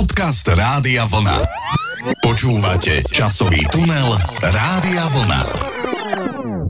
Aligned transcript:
Podcast 0.00 0.48
Rádia 0.48 1.04
Vlna. 1.04 1.44
Počúvate 2.24 3.04
časový 3.12 3.68
tunel 3.68 4.16
Rádia 4.40 5.04
Vlna. 5.12 5.42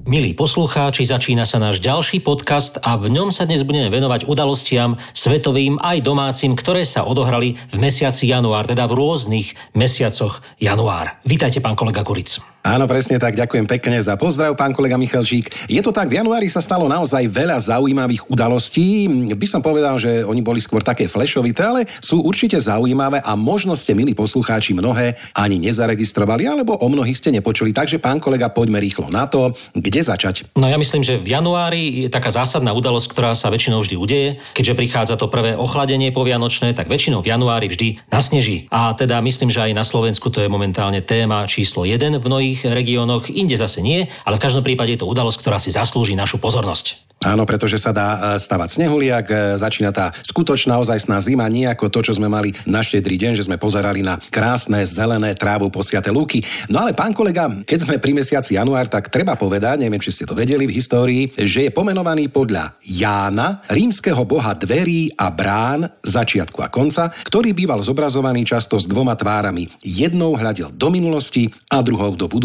Milí 0.02 0.34
poslucháči, 0.34 1.06
začína 1.06 1.46
sa 1.46 1.62
náš 1.62 1.78
ďalší 1.78 2.26
podcast 2.26 2.82
a 2.82 2.98
v 2.98 3.14
ňom 3.14 3.30
sa 3.30 3.46
dnes 3.46 3.62
budeme 3.62 3.86
venovať 3.86 4.26
udalostiam 4.26 4.98
svetovým 5.14 5.78
aj 5.78 6.02
domácim, 6.02 6.58
ktoré 6.58 6.82
sa 6.82 7.06
odohrali 7.06 7.54
v 7.70 7.76
mesiaci 7.78 8.26
január, 8.26 8.66
teda 8.66 8.90
v 8.90 8.98
rôznych 8.98 9.54
mesiacoch 9.78 10.42
január. 10.58 11.22
Vítajte, 11.22 11.62
pán 11.62 11.78
kolega 11.78 12.02
Kuric. 12.02 12.42
Áno, 12.60 12.84
presne 12.84 13.16
tak. 13.16 13.40
Ďakujem 13.40 13.64
pekne 13.64 13.96
za 14.04 14.20
pozdrav, 14.20 14.52
pán 14.52 14.76
kolega 14.76 15.00
Michalčík. 15.00 15.48
Je 15.64 15.80
to 15.80 15.96
tak, 15.96 16.12
v 16.12 16.20
januári 16.20 16.44
sa 16.52 16.60
stalo 16.60 16.92
naozaj 16.92 17.24
veľa 17.24 17.56
zaujímavých 17.56 18.28
udalostí. 18.28 19.08
By 19.32 19.46
som 19.48 19.64
povedal, 19.64 19.96
že 19.96 20.28
oni 20.28 20.44
boli 20.44 20.60
skôr 20.60 20.84
také 20.84 21.08
flešovité, 21.08 21.64
ale 21.64 21.88
sú 22.04 22.20
určite 22.20 22.60
zaujímavé 22.60 23.24
a 23.24 23.32
možno 23.32 23.72
ste, 23.72 23.96
milí 23.96 24.12
poslucháči, 24.12 24.76
mnohé 24.76 25.16
ani 25.32 25.56
nezaregistrovali, 25.56 26.44
alebo 26.52 26.76
o 26.76 26.86
mnohých 26.92 27.16
ste 27.16 27.32
nepočuli. 27.32 27.72
Takže, 27.72 27.96
pán 27.96 28.20
kolega, 28.20 28.52
poďme 28.52 28.76
rýchlo 28.76 29.08
na 29.08 29.24
to, 29.24 29.56
kde 29.72 30.04
začať. 30.04 30.52
No 30.52 30.68
ja 30.68 30.76
myslím, 30.76 31.00
že 31.00 31.16
v 31.16 31.32
januári 31.32 32.04
je 32.04 32.08
taká 32.12 32.28
zásadná 32.28 32.76
udalosť, 32.76 33.08
ktorá 33.08 33.32
sa 33.32 33.48
väčšinou 33.48 33.80
vždy 33.80 33.96
udeje. 33.96 34.28
Keďže 34.52 34.76
prichádza 34.76 35.14
to 35.16 35.32
prvé 35.32 35.56
ochladenie 35.56 36.12
povianočné, 36.12 36.76
tak 36.76 36.92
väčšinou 36.92 37.24
v 37.24 37.32
januári 37.32 37.72
vždy 37.72 38.04
nasneží. 38.12 38.68
A 38.68 38.92
teda 38.92 39.16
myslím, 39.24 39.48
že 39.48 39.64
aj 39.64 39.72
na 39.72 39.84
Slovensku 39.86 40.28
to 40.28 40.44
je 40.44 40.52
momentálne 40.52 41.00
téma 41.00 41.48
číslo 41.48 41.88
1 41.88 42.20
v 42.20 42.28
mnohých 42.28 42.49
mnohých 42.50 42.66
regiónoch, 42.66 43.30
inde 43.30 43.54
zase 43.54 43.78
nie, 43.78 44.10
ale 44.26 44.34
v 44.34 44.42
každom 44.42 44.66
prípade 44.66 44.98
je 44.98 45.06
to 45.06 45.06
udalosť, 45.06 45.38
ktorá 45.38 45.62
si 45.62 45.70
zaslúži 45.70 46.18
našu 46.18 46.42
pozornosť. 46.42 47.10
Áno, 47.20 47.44
pretože 47.44 47.76
sa 47.76 47.92
dá 47.92 48.16
e, 48.16 48.18
stavať 48.40 48.80
snehuliak, 48.80 49.26
e, 49.28 49.34
začína 49.60 49.92
tá 49.92 50.08
skutočná 50.24 50.80
ozajstná 50.80 51.20
zima, 51.20 51.44
nie 51.52 51.68
ako 51.68 51.92
to, 51.92 52.00
čo 52.00 52.16
sme 52.16 52.32
mali 52.32 52.56
na 52.64 52.80
štedrý 52.80 53.20
deň, 53.20 53.36
že 53.36 53.44
sme 53.44 53.60
pozerali 53.60 54.00
na 54.00 54.16
krásne 54.16 54.80
zelené 54.88 55.36
trávu 55.36 55.68
posiate 55.68 56.08
lúky. 56.08 56.40
No 56.72 56.80
ale 56.80 56.96
pán 56.96 57.12
kolega, 57.12 57.52
keď 57.68 57.78
sme 57.84 58.00
pri 58.00 58.16
mesiaci 58.16 58.56
január, 58.56 58.88
tak 58.88 59.12
treba 59.12 59.36
povedať, 59.36 59.84
neviem, 59.84 60.00
či 60.00 60.16
ste 60.16 60.24
to 60.24 60.32
vedeli 60.32 60.64
v 60.64 60.72
histórii, 60.72 61.28
že 61.36 61.68
je 61.68 61.76
pomenovaný 61.76 62.32
podľa 62.32 62.80
Jána, 62.80 63.68
rímskeho 63.68 64.24
boha 64.24 64.56
dverí 64.56 65.12
a 65.12 65.28
brán 65.28 65.92
začiatku 66.00 66.64
a 66.64 66.72
konca, 66.72 67.12
ktorý 67.28 67.52
býval 67.52 67.84
zobrazovaný 67.84 68.48
často 68.48 68.80
s 68.80 68.88
dvoma 68.88 69.12
tvárami. 69.12 69.68
Jednou 69.84 70.40
hľadel 70.40 70.72
do 70.72 70.88
minulosti 70.88 71.52
a 71.68 71.84
druhou 71.84 72.16
do 72.16 72.32
budúcnosti. 72.32 72.39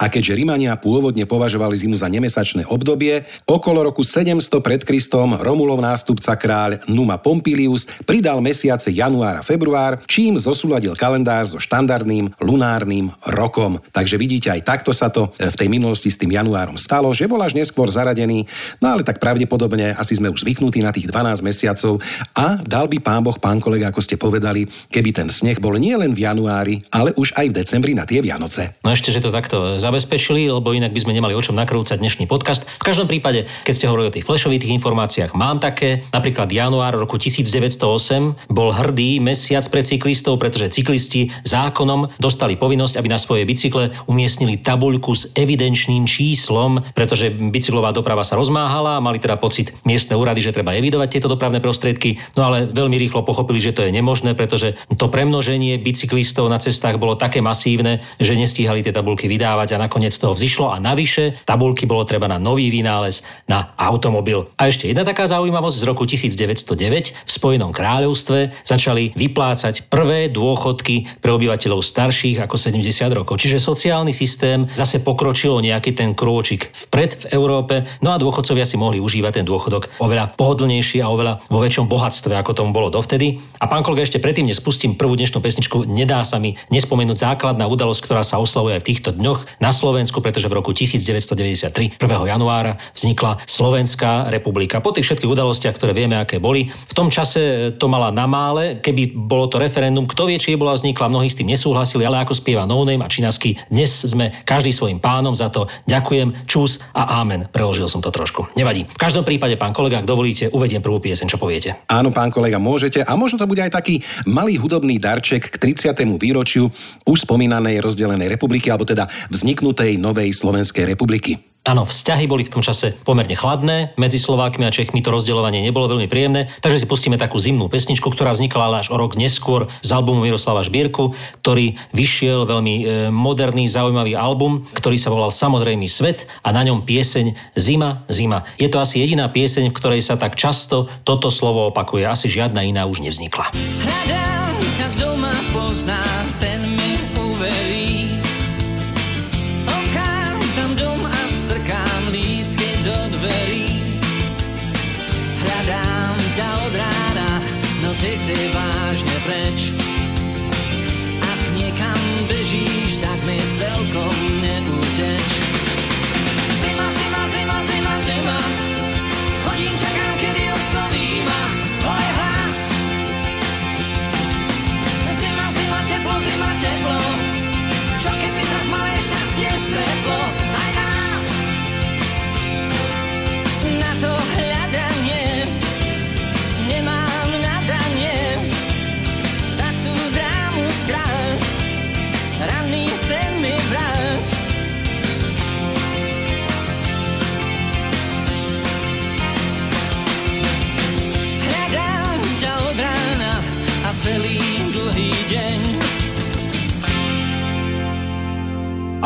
A 0.00 0.08
keďže 0.08 0.32
Rímania 0.32 0.80
pôvodne 0.80 1.28
považovali 1.28 1.76
zimu 1.76 2.00
za 2.00 2.08
nemesačné 2.08 2.64
obdobie, 2.72 3.28
okolo 3.44 3.84
roku 3.84 3.98
roku 3.98 4.06
700 4.06 4.62
pred 4.62 4.86
Kristom 4.86 5.34
Romulov 5.42 5.82
nástupca 5.82 6.38
kráľ 6.38 6.86
Numa 6.86 7.18
Pompilius 7.18 7.90
pridal 8.06 8.38
mesiace 8.38 8.94
január 8.94 9.42
a 9.42 9.42
február, 9.42 9.98
čím 10.06 10.38
zosúladil 10.38 10.94
kalendár 10.94 11.42
so 11.50 11.58
štandardným 11.58 12.30
lunárnym 12.38 13.10
rokom. 13.26 13.82
Takže 13.90 14.14
vidíte, 14.14 14.54
aj 14.54 14.62
takto 14.62 14.94
sa 14.94 15.10
to 15.10 15.34
v 15.34 15.50
tej 15.50 15.66
minulosti 15.66 16.14
s 16.14 16.20
tým 16.22 16.30
januárom 16.30 16.78
stalo, 16.78 17.10
že 17.10 17.26
bol 17.26 17.42
až 17.42 17.58
neskôr 17.58 17.90
zaradený, 17.90 18.46
no 18.78 18.86
ale 18.94 19.02
tak 19.02 19.18
pravdepodobne 19.18 19.98
asi 19.98 20.14
sme 20.14 20.30
už 20.30 20.46
zvyknutí 20.46 20.78
na 20.78 20.94
tých 20.94 21.10
12 21.10 21.42
mesiacov 21.42 21.98
a 22.38 22.62
dal 22.62 22.86
by 22.86 23.02
pán 23.02 23.26
Boh, 23.26 23.34
pán 23.34 23.58
kolega, 23.58 23.90
ako 23.90 23.98
ste 23.98 24.14
povedali, 24.14 24.62
keby 24.94 25.10
ten 25.10 25.26
sneh 25.26 25.58
bol 25.58 25.74
nie 25.74 25.98
len 25.98 26.14
v 26.14 26.22
januári, 26.22 26.86
ale 26.94 27.10
už 27.18 27.34
aj 27.34 27.50
v 27.50 27.56
decembri 27.66 27.98
na 27.98 28.06
tie 28.06 28.22
Vianoce. 28.22 28.78
No 28.86 28.94
ešte, 28.94 29.10
že 29.10 29.17
to 29.22 29.34
takto 29.34 29.56
zabezpečili, 29.76 30.50
lebo 30.50 30.74
inak 30.74 30.94
by 30.94 31.00
sme 31.02 31.16
nemali 31.16 31.34
o 31.34 31.42
čom 31.42 31.58
nakrúcať 31.58 31.98
dnešný 31.98 32.30
podcast. 32.30 32.66
V 32.78 32.86
každom 32.86 33.10
prípade, 33.10 33.46
keď 33.66 33.72
ste 33.74 33.88
hovorili 33.90 34.08
o 34.10 34.14
tých 34.14 34.26
flashových 34.26 34.70
informáciách, 34.80 35.34
mám 35.34 35.58
také. 35.58 36.06
Napríklad 36.14 36.50
január 36.50 36.94
roku 36.96 37.18
1908 37.18 38.50
bol 38.50 38.70
hrdý 38.70 39.18
mesiac 39.18 39.66
pre 39.66 39.82
cyklistov, 39.82 40.38
pretože 40.38 40.70
cyklisti 40.70 41.30
zákonom 41.42 42.14
dostali 42.16 42.54
povinnosť, 42.54 42.98
aby 42.98 43.08
na 43.10 43.18
svoje 43.18 43.46
bicykle 43.46 43.94
umiestnili 44.06 44.60
tabuľku 44.60 45.12
s 45.14 45.34
evidenčným 45.34 46.06
číslom, 46.06 46.82
pretože 46.94 47.30
bicyklová 47.30 47.90
doprava 47.90 48.22
sa 48.22 48.38
rozmáhala 48.38 48.98
a 48.98 49.04
mali 49.04 49.18
teda 49.18 49.38
pocit 49.38 49.74
miestne 49.82 50.14
úrady, 50.14 50.42
že 50.44 50.54
treba 50.54 50.74
evidovať 50.74 51.08
tieto 51.08 51.28
dopravné 51.28 51.58
prostriedky, 51.58 52.18
no 52.38 52.46
ale 52.46 52.68
veľmi 52.70 52.96
rýchlo 52.98 53.26
pochopili, 53.26 53.58
že 53.58 53.74
to 53.74 53.84
je 53.84 53.94
nemožné, 53.94 54.34
pretože 54.38 54.78
to 54.94 55.06
premnoženie 55.10 55.80
bicyklistov 55.80 56.46
na 56.46 56.60
cestách 56.60 57.00
bolo 57.00 57.18
také 57.18 57.40
masívne, 57.40 58.04
že 58.20 58.38
nestíhali 58.38 58.84
tie 58.84 58.94
tabulky 59.08 59.24
vydávať 59.24 59.72
a 59.72 59.80
nakoniec 59.80 60.12
toho 60.12 60.36
vzýšlo 60.36 60.68
a 60.68 60.76
navyše 60.76 61.40
tabulky 61.48 61.88
bolo 61.88 62.04
treba 62.04 62.28
na 62.28 62.36
nový 62.36 62.68
vynález, 62.68 63.24
na 63.48 63.72
automobil. 63.80 64.52
A 64.60 64.68
ešte 64.68 64.84
jedna 64.84 65.00
taká 65.00 65.24
zaujímavosť 65.24 65.80
z 65.80 65.84
roku 65.88 66.04
1909 66.04 67.16
v 67.16 67.30
Spojenom 67.32 67.72
kráľovstve 67.72 68.68
začali 68.68 69.16
vyplácať 69.16 69.88
prvé 69.88 70.28
dôchodky 70.28 71.24
pre 71.24 71.32
obyvateľov 71.32 71.80
starších 71.80 72.44
ako 72.44 72.60
70 72.60 72.84
rokov. 73.16 73.40
Čiže 73.40 73.64
sociálny 73.64 74.12
systém 74.12 74.68
zase 74.76 75.00
pokročilo 75.00 75.64
nejaký 75.64 75.96
ten 75.96 76.12
krôčik 76.12 76.68
vpred 76.68 77.24
v 77.24 77.24
Európe, 77.32 77.88
no 78.04 78.12
a 78.12 78.20
dôchodcovia 78.20 78.68
si 78.68 78.76
mohli 78.76 79.00
užívať 79.00 79.40
ten 79.40 79.48
dôchodok 79.48 80.04
oveľa 80.04 80.36
pohodlnejší 80.36 81.00
a 81.00 81.08
oveľa 81.08 81.48
vo 81.48 81.64
väčšom 81.64 81.88
bohatstve, 81.88 82.36
ako 82.36 82.52
tomu 82.52 82.76
bolo 82.76 82.92
dovtedy. 82.92 83.40
A 83.56 83.72
pán 83.72 83.80
kolega, 83.80 84.04
ešte 84.04 84.20
predtým, 84.20 84.52
než 84.52 84.60
spustím 84.60 85.00
prvú 85.00 85.16
dnešnú 85.16 85.40
pesničku, 85.40 85.88
nedá 85.88 86.20
sa 86.28 86.36
mi 86.36 86.60
nespomenúť 86.68 87.16
základná 87.16 87.64
udalosť, 87.64 88.04
ktorá 88.04 88.20
sa 88.20 88.36
oslavuje 88.36 88.76
aj 88.76 88.82
v 88.84 88.88
týchto 88.98 89.14
dňoch 89.14 89.62
na 89.62 89.70
Slovensku, 89.70 90.18
pretože 90.18 90.50
v 90.50 90.58
roku 90.58 90.74
1993, 90.74 92.02
1. 92.02 92.02
januára, 92.02 92.82
vznikla 92.98 93.38
Slovenská 93.46 94.26
republika. 94.26 94.82
Po 94.82 94.90
tých 94.90 95.06
všetkých 95.06 95.30
udalostiach, 95.30 95.78
ktoré 95.78 95.94
vieme, 95.94 96.18
aké 96.18 96.42
boli, 96.42 96.66
v 96.66 96.94
tom 96.98 97.14
čase 97.14 97.70
to 97.78 97.86
mala 97.86 98.10
na 98.10 98.26
mále, 98.26 98.82
keby 98.82 99.14
bolo 99.14 99.46
to 99.46 99.62
referendum, 99.62 100.10
kto 100.10 100.26
vie, 100.26 100.42
či 100.42 100.58
bola 100.58 100.74
vznikla, 100.74 101.06
mnohí 101.06 101.30
s 101.30 101.38
tým 101.38 101.46
nesúhlasili, 101.46 102.02
ale 102.02 102.26
ako 102.26 102.34
spieva 102.34 102.66
No 102.66 102.82
Name 102.82 103.06
a 103.06 103.08
Činasky, 103.08 103.54
dnes 103.70 104.02
sme 104.02 104.34
každý 104.42 104.74
svojim 104.74 104.98
pánom 104.98 105.30
za 105.38 105.46
to 105.46 105.70
ďakujem, 105.86 106.48
čus 106.50 106.82
a 106.90 107.22
amen. 107.22 107.46
Preložil 107.52 107.86
som 107.86 108.02
to 108.02 108.10
trošku. 108.10 108.50
Nevadí. 108.58 108.82
V 108.90 108.98
každom 108.98 109.22
prípade, 109.22 109.54
pán 109.54 109.70
kolega, 109.70 110.02
ak 110.02 110.10
dovolíte, 110.10 110.50
uvediem 110.50 110.82
prvú 110.82 110.98
pieseň, 110.98 111.30
čo 111.30 111.38
poviete. 111.38 111.78
Áno, 111.86 112.10
pán 112.10 112.34
kolega, 112.34 112.58
môžete. 112.58 113.04
A 113.04 113.14
možno 113.14 113.38
to 113.38 113.46
bude 113.46 113.62
aj 113.62 113.70
taký 113.70 114.02
malý 114.26 114.58
hudobný 114.58 114.98
darček 114.98 115.54
k 115.54 115.56
30. 115.76 116.18
výročiu 116.18 116.72
už 117.04 117.28
spomínanej 117.28 117.84
rozdelenej 117.84 118.32
republiky, 118.32 118.72
alebo 118.72 118.87
teda 118.88 119.12
vzniknutej 119.28 120.00
novej 120.00 120.32
Slovenskej 120.32 120.88
republiky. 120.88 121.44
Áno, 121.68 121.84
vzťahy 121.84 122.24
boli 122.24 122.48
v 122.48 122.52
tom 122.56 122.64
čase 122.64 122.96
pomerne 123.04 123.36
chladné, 123.36 123.92
medzi 124.00 124.16
Slovákmi 124.16 124.64
a 124.64 124.72
Čechmi 124.72 125.04
to 125.04 125.12
rozdeľovanie 125.12 125.60
nebolo 125.60 125.84
veľmi 125.84 126.08
príjemné, 126.08 126.48
takže 126.64 126.80
si 126.80 126.86
pustíme 126.88 127.20
takú 127.20 127.36
zimnú 127.36 127.68
pesničku, 127.68 128.08
ktorá 128.08 128.32
vznikla 128.32 128.72
ale 128.72 128.76
až 128.80 128.88
o 128.88 128.96
rok 128.96 129.20
neskôr 129.20 129.68
z 129.84 129.92
albumu 129.92 130.24
Miroslava 130.24 130.64
Šbírku, 130.64 131.12
ktorý 131.44 131.76
vyšiel 131.92 132.48
veľmi 132.48 132.74
e, 132.80 132.84
moderný, 133.12 133.68
zaujímavý 133.68 134.16
album, 134.16 134.64
ktorý 134.72 134.96
sa 134.96 135.12
volal 135.12 135.28
Samozrejmý 135.28 135.84
svet 135.92 136.24
a 136.40 136.56
na 136.56 136.64
ňom 136.64 136.88
pieseň 136.88 137.36
Zima, 137.52 138.08
zima. 138.08 138.48
Je 138.56 138.72
to 138.72 138.80
asi 138.80 139.04
jediná 139.04 139.28
pieseň, 139.28 139.68
v 139.68 139.76
ktorej 139.76 140.00
sa 140.00 140.16
tak 140.16 140.40
často 140.40 140.88
toto 141.04 141.28
slovo 141.28 141.68
opakuje. 141.68 142.08
Asi 142.08 142.32
žiadna 142.32 142.64
iná 142.64 142.88
už 142.88 143.04
nevznikla. 143.04 143.52
Hľadám 143.84 144.56
ťa 144.72 144.88
doma 144.96 145.17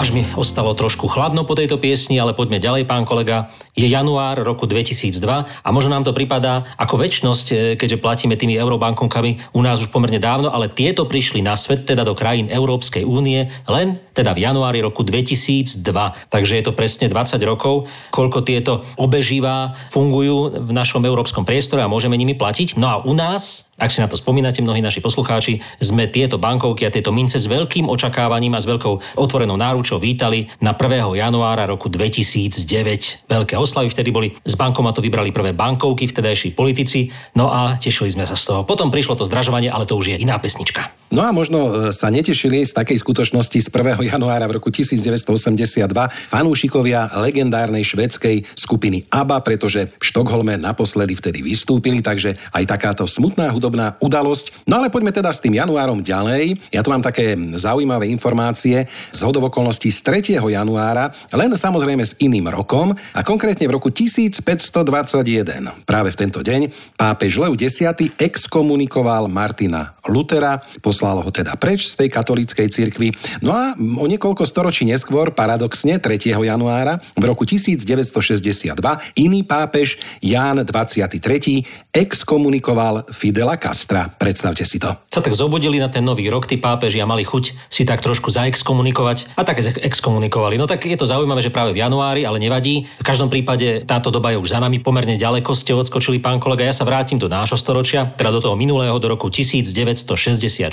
až 0.02 0.10
mi 0.10 0.26
ostalo 0.34 0.74
trošku 0.74 1.06
chladno 1.06 1.46
po 1.46 1.54
tejto 1.54 1.78
piesni, 1.78 2.18
ale 2.18 2.34
poďme 2.34 2.58
ďalej, 2.58 2.90
pán 2.90 3.06
kolega. 3.06 3.54
Je 3.78 3.86
január 3.86 4.34
roku 4.42 4.66
2002 4.66 5.14
a 5.46 5.68
možno 5.70 5.94
nám 5.94 6.02
to 6.02 6.10
pripadá 6.10 6.66
ako 6.74 6.98
väčnosť, 6.98 7.46
e, 7.46 7.54
keďže 7.78 8.02
platíme 8.02 8.34
tými 8.34 8.58
eurobankonkami 8.58 9.54
u 9.54 9.62
nás 9.62 9.78
už 9.78 9.94
pomerne 9.94 10.18
dávno, 10.18 10.50
ale 10.50 10.66
tieto 10.66 11.06
prišli 11.06 11.38
na 11.46 11.54
svet, 11.54 11.86
teda 11.86 12.02
do 12.02 12.18
krajín 12.18 12.50
Európskej 12.50 13.06
únie, 13.06 13.46
len 13.70 14.02
teda 14.10 14.34
v 14.34 14.42
januári 14.42 14.82
roku 14.82 15.06
2002. 15.06 15.86
Takže 16.26 16.58
je 16.58 16.64
to 16.66 16.74
presne 16.74 17.06
20 17.06 17.38
rokov, 17.46 17.86
koľko 18.10 18.42
tieto 18.42 18.82
obeživá 18.98 19.78
fungujú 19.94 20.66
v 20.66 20.70
našom 20.74 21.06
európskom 21.06 21.46
priestore 21.46 21.78
a 21.78 21.86
môžeme 21.86 22.18
nimi 22.18 22.34
platiť. 22.34 22.74
No 22.74 22.86
a 22.90 22.96
u 23.06 23.14
nás 23.14 23.71
ak 23.82 23.90
si 23.90 23.98
na 23.98 24.06
to 24.06 24.14
spomínate, 24.14 24.62
mnohí 24.62 24.78
naši 24.78 25.02
poslucháči, 25.02 25.58
sme 25.82 26.06
tieto 26.06 26.38
bankovky 26.38 26.86
a 26.86 26.94
tieto 26.94 27.10
mince 27.10 27.42
s 27.42 27.50
veľkým 27.50 27.90
očakávaním 27.90 28.54
a 28.54 28.62
s 28.62 28.70
veľkou 28.70 29.18
otvorenou 29.18 29.58
náručou 29.58 29.98
vítali 29.98 30.46
na 30.62 30.70
1. 30.70 31.18
januára 31.18 31.66
roku 31.66 31.90
2009. 31.90 33.26
Veľké 33.26 33.54
oslavy 33.58 33.90
vtedy 33.90 34.14
boli, 34.14 34.38
z 34.46 34.54
bankomatu 34.54 35.02
vybrali 35.02 35.34
prvé 35.34 35.50
bankovky 35.50 36.06
vtedajší 36.06 36.54
politici, 36.54 37.10
no 37.34 37.50
a 37.50 37.74
tešili 37.74 38.14
sme 38.14 38.22
sa 38.22 38.38
z 38.38 38.54
toho. 38.54 38.60
Potom 38.62 38.94
prišlo 38.94 39.18
to 39.18 39.26
zdražovanie, 39.26 39.66
ale 39.66 39.82
to 39.82 39.98
už 39.98 40.14
je 40.14 40.16
iná 40.22 40.38
pesnička. 40.38 40.94
No 41.12 41.20
a 41.20 41.34
možno 41.34 41.68
e, 41.68 41.70
sa 41.92 42.08
netešili 42.08 42.64
z 42.64 42.72
takej 42.72 42.96
skutočnosti 42.96 43.58
z 43.60 43.68
1. 43.68 44.00
januára 44.16 44.48
v 44.48 44.56
roku 44.56 44.72
1982 44.72 45.84
fanúšikovia 46.32 47.12
legendárnej 47.20 47.84
švedskej 47.84 48.48
skupiny 48.56 49.04
ABBA, 49.12 49.44
pretože 49.44 49.92
v 49.92 50.04
Štokholme 50.08 50.56
naposledy 50.56 51.12
vtedy 51.12 51.44
vystúpili, 51.44 52.00
takže 52.00 52.40
aj 52.56 52.64
takáto 52.64 53.04
smutná 53.04 53.52
hudobná 53.52 53.71
podobná 53.72 53.96
udalosť. 54.04 54.68
No 54.68 54.84
ale 54.84 54.92
poďme 54.92 55.16
teda 55.16 55.32
s 55.32 55.40
tým 55.40 55.56
januárom 55.56 56.04
ďalej. 56.04 56.60
Ja 56.68 56.84
tu 56.84 56.92
mám 56.92 57.00
také 57.00 57.32
zaujímavé 57.56 58.04
informácie 58.12 58.84
z 59.08 59.20
hodovokolností 59.24 59.88
z 59.88 60.28
3. 60.36 60.36
januára, 60.36 61.08
len 61.32 61.56
samozrejme 61.56 62.04
s 62.04 62.12
iným 62.20 62.52
rokom 62.52 62.92
a 62.92 63.20
konkrétne 63.24 63.64
v 63.64 63.72
roku 63.72 63.88
1521. 63.88 65.88
Práve 65.88 66.12
v 66.12 66.16
tento 66.20 66.44
deň 66.44 66.68
pápež 67.00 67.40
Leo 67.40 67.56
X 67.56 67.80
exkomunikoval 68.20 69.32
Martina 69.32 69.96
Lutera, 70.04 70.60
poslal 70.84 71.24
ho 71.24 71.30
teda 71.32 71.56
preč 71.56 71.88
z 71.88 72.04
tej 72.04 72.12
katolíckej 72.12 72.68
cirkvi. 72.68 73.08
No 73.40 73.56
a 73.56 73.72
o 73.72 74.04
niekoľko 74.04 74.44
storočí 74.44 74.84
neskôr, 74.84 75.32
paradoxne 75.32 75.96
3. 75.96 76.28
januára 76.28 77.00
v 77.16 77.24
roku 77.24 77.48
1962 77.48 78.76
iný 79.16 79.40
pápež 79.46 79.96
Ján 80.20 80.60
23. 80.60 81.94
exkomunikoval 81.94 83.06
Fidela 83.14 83.61
Castra. 83.62 84.10
Predstavte 84.10 84.66
si 84.66 84.82
to. 84.82 84.90
Sa 85.06 85.22
tak 85.22 85.38
zobudili 85.38 85.78
na 85.78 85.86
ten 85.86 86.02
nový 86.02 86.26
rok, 86.26 86.50
tí 86.50 86.58
pápeži 86.58 86.98
a 86.98 87.06
mali 87.06 87.22
chuť 87.22 87.70
si 87.70 87.86
tak 87.86 88.02
trošku 88.02 88.34
zaexkomunikovať 88.34 89.38
a 89.38 89.46
tak 89.46 89.62
exkomunikovali. 89.62 90.58
No 90.58 90.66
tak 90.66 90.82
je 90.82 90.98
to 90.98 91.06
zaujímavé, 91.06 91.38
že 91.38 91.54
práve 91.54 91.70
v 91.70 91.78
januári, 91.78 92.26
ale 92.26 92.42
nevadí. 92.42 92.90
V 92.98 93.06
každom 93.06 93.30
prípade 93.30 93.86
táto 93.86 94.10
doba 94.10 94.34
je 94.34 94.42
už 94.42 94.50
za 94.50 94.58
nami, 94.58 94.82
pomerne 94.82 95.14
ďaleko 95.14 95.54
ste 95.54 95.78
odskočili, 95.78 96.18
pán 96.18 96.42
kolega. 96.42 96.66
Ja 96.66 96.74
sa 96.74 96.82
vrátim 96.82 97.22
do 97.22 97.30
nášho 97.30 97.54
storočia, 97.54 98.10
teda 98.18 98.34
do 98.34 98.42
toho 98.42 98.58
minulého, 98.58 98.98
do 98.98 99.06
roku 99.06 99.30
1964 99.30 100.66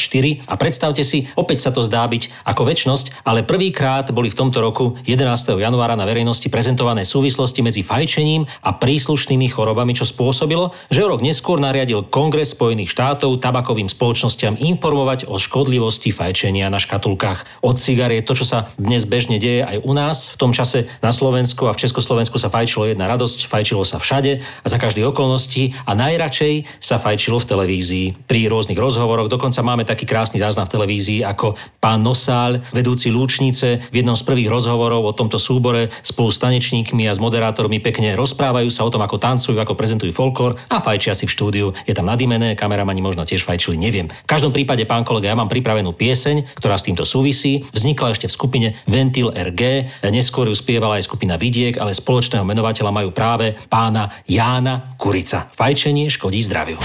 a 0.50 0.54
predstavte 0.58 1.06
si, 1.06 1.30
opäť 1.38 1.62
sa 1.62 1.70
to 1.70 1.86
zdá 1.86 2.10
byť 2.10 2.42
ako 2.50 2.62
väčnosť, 2.66 3.22
ale 3.22 3.46
prvýkrát 3.46 4.10
boli 4.10 4.34
v 4.34 4.40
tomto 4.42 4.66
roku 4.66 4.98
11. 5.06 5.62
januára 5.62 5.94
na 5.94 6.10
verejnosti 6.10 6.50
prezentované 6.50 7.06
súvislosti 7.06 7.62
medzi 7.62 7.86
fajčením 7.86 8.50
a 8.66 8.74
príslušnými 8.74 9.46
chorobami, 9.46 9.94
čo 9.94 10.10
spôsobilo, 10.10 10.74
že 10.90 11.06
rok 11.06 11.22
neskôr 11.22 11.62
nariadil 11.62 12.10
Kongres 12.10 12.58
Spojených 12.58 12.69
Spojených 12.70 12.94
štátov 12.94 13.42
tabakovým 13.42 13.90
spoločnosťam 13.90 14.62
informovať 14.62 15.26
o 15.26 15.42
škodlivosti 15.42 16.14
fajčenia 16.14 16.70
na 16.70 16.78
škatulkách 16.78 17.66
od 17.66 17.82
cigariet. 17.82 18.30
To, 18.30 18.38
čo 18.38 18.46
sa 18.46 18.70
dnes 18.78 19.10
bežne 19.10 19.42
deje 19.42 19.66
aj 19.66 19.82
u 19.82 19.98
nás. 19.98 20.30
V 20.30 20.38
tom 20.38 20.54
čase 20.54 20.86
na 21.02 21.10
Slovensku 21.10 21.66
a 21.66 21.74
v 21.74 21.82
Československu 21.82 22.38
sa 22.38 22.54
fajčilo 22.54 22.94
jedna 22.94 23.10
radosť, 23.10 23.50
fajčilo 23.50 23.82
sa 23.82 23.98
všade 23.98 24.46
a 24.46 24.68
za 24.70 24.78
každých 24.78 25.10
okolností 25.10 25.74
a 25.82 25.98
najradšej 25.98 26.78
sa 26.78 27.02
fajčilo 27.02 27.42
v 27.42 27.50
televízii 27.50 28.08
pri 28.30 28.46
rôznych 28.46 28.78
rozhovoroch. 28.78 29.34
Dokonca 29.34 29.66
máme 29.66 29.82
taký 29.82 30.06
krásny 30.06 30.38
záznam 30.38 30.70
v 30.70 30.78
televízii, 30.78 31.26
ako 31.26 31.58
pán 31.82 32.06
Nosál, 32.06 32.62
vedúci 32.70 33.10
Lúčnice, 33.10 33.82
v 33.90 34.06
jednom 34.06 34.14
z 34.14 34.22
prvých 34.30 34.54
rozhovorov 34.54 35.10
o 35.10 35.18
tomto 35.18 35.42
súbore 35.42 35.90
spolu 36.06 36.30
s 36.30 36.38
tanečníkmi 36.38 37.10
a 37.10 37.18
s 37.18 37.18
moderátormi 37.18 37.82
pekne 37.82 38.14
rozprávajú 38.14 38.70
sa 38.70 38.86
o 38.86 38.94
tom, 38.94 39.02
ako 39.02 39.18
tancujú, 39.18 39.58
ako 39.58 39.74
prezentujú 39.74 40.14
folklór 40.14 40.54
a 40.70 40.78
fajčia 40.78 41.18
si 41.18 41.26
v 41.26 41.34
štúdiu. 41.34 41.68
Je 41.90 41.98
tam 41.98 42.06
nadimené, 42.06 42.59
kameramani 42.60 43.00
možno 43.00 43.24
tiež 43.24 43.48
fajčili, 43.48 43.80
neviem. 43.80 44.12
V 44.12 44.28
každom 44.28 44.52
prípade, 44.52 44.84
pán 44.84 45.08
kolega, 45.08 45.32
ja 45.32 45.40
mám 45.40 45.48
pripravenú 45.48 45.96
pieseň, 45.96 46.60
ktorá 46.60 46.76
s 46.76 46.84
týmto 46.84 47.08
súvisí. 47.08 47.64
Vznikla 47.72 48.12
ešte 48.12 48.28
v 48.28 48.36
skupine 48.36 48.68
Ventil 48.84 49.32
RG, 49.32 49.88
neskôr 50.12 50.52
ju 50.52 50.56
spievala 50.60 51.00
aj 51.00 51.08
skupina 51.08 51.40
Vidiek, 51.40 51.80
ale 51.80 51.96
spoločného 51.96 52.44
menovateľa 52.44 52.92
majú 52.92 53.16
práve 53.16 53.56
pána 53.72 54.12
Jána 54.28 54.92
Kurica. 55.00 55.48
Fajčenie 55.56 56.12
škodí 56.12 56.44
zdraviu. 56.44 56.76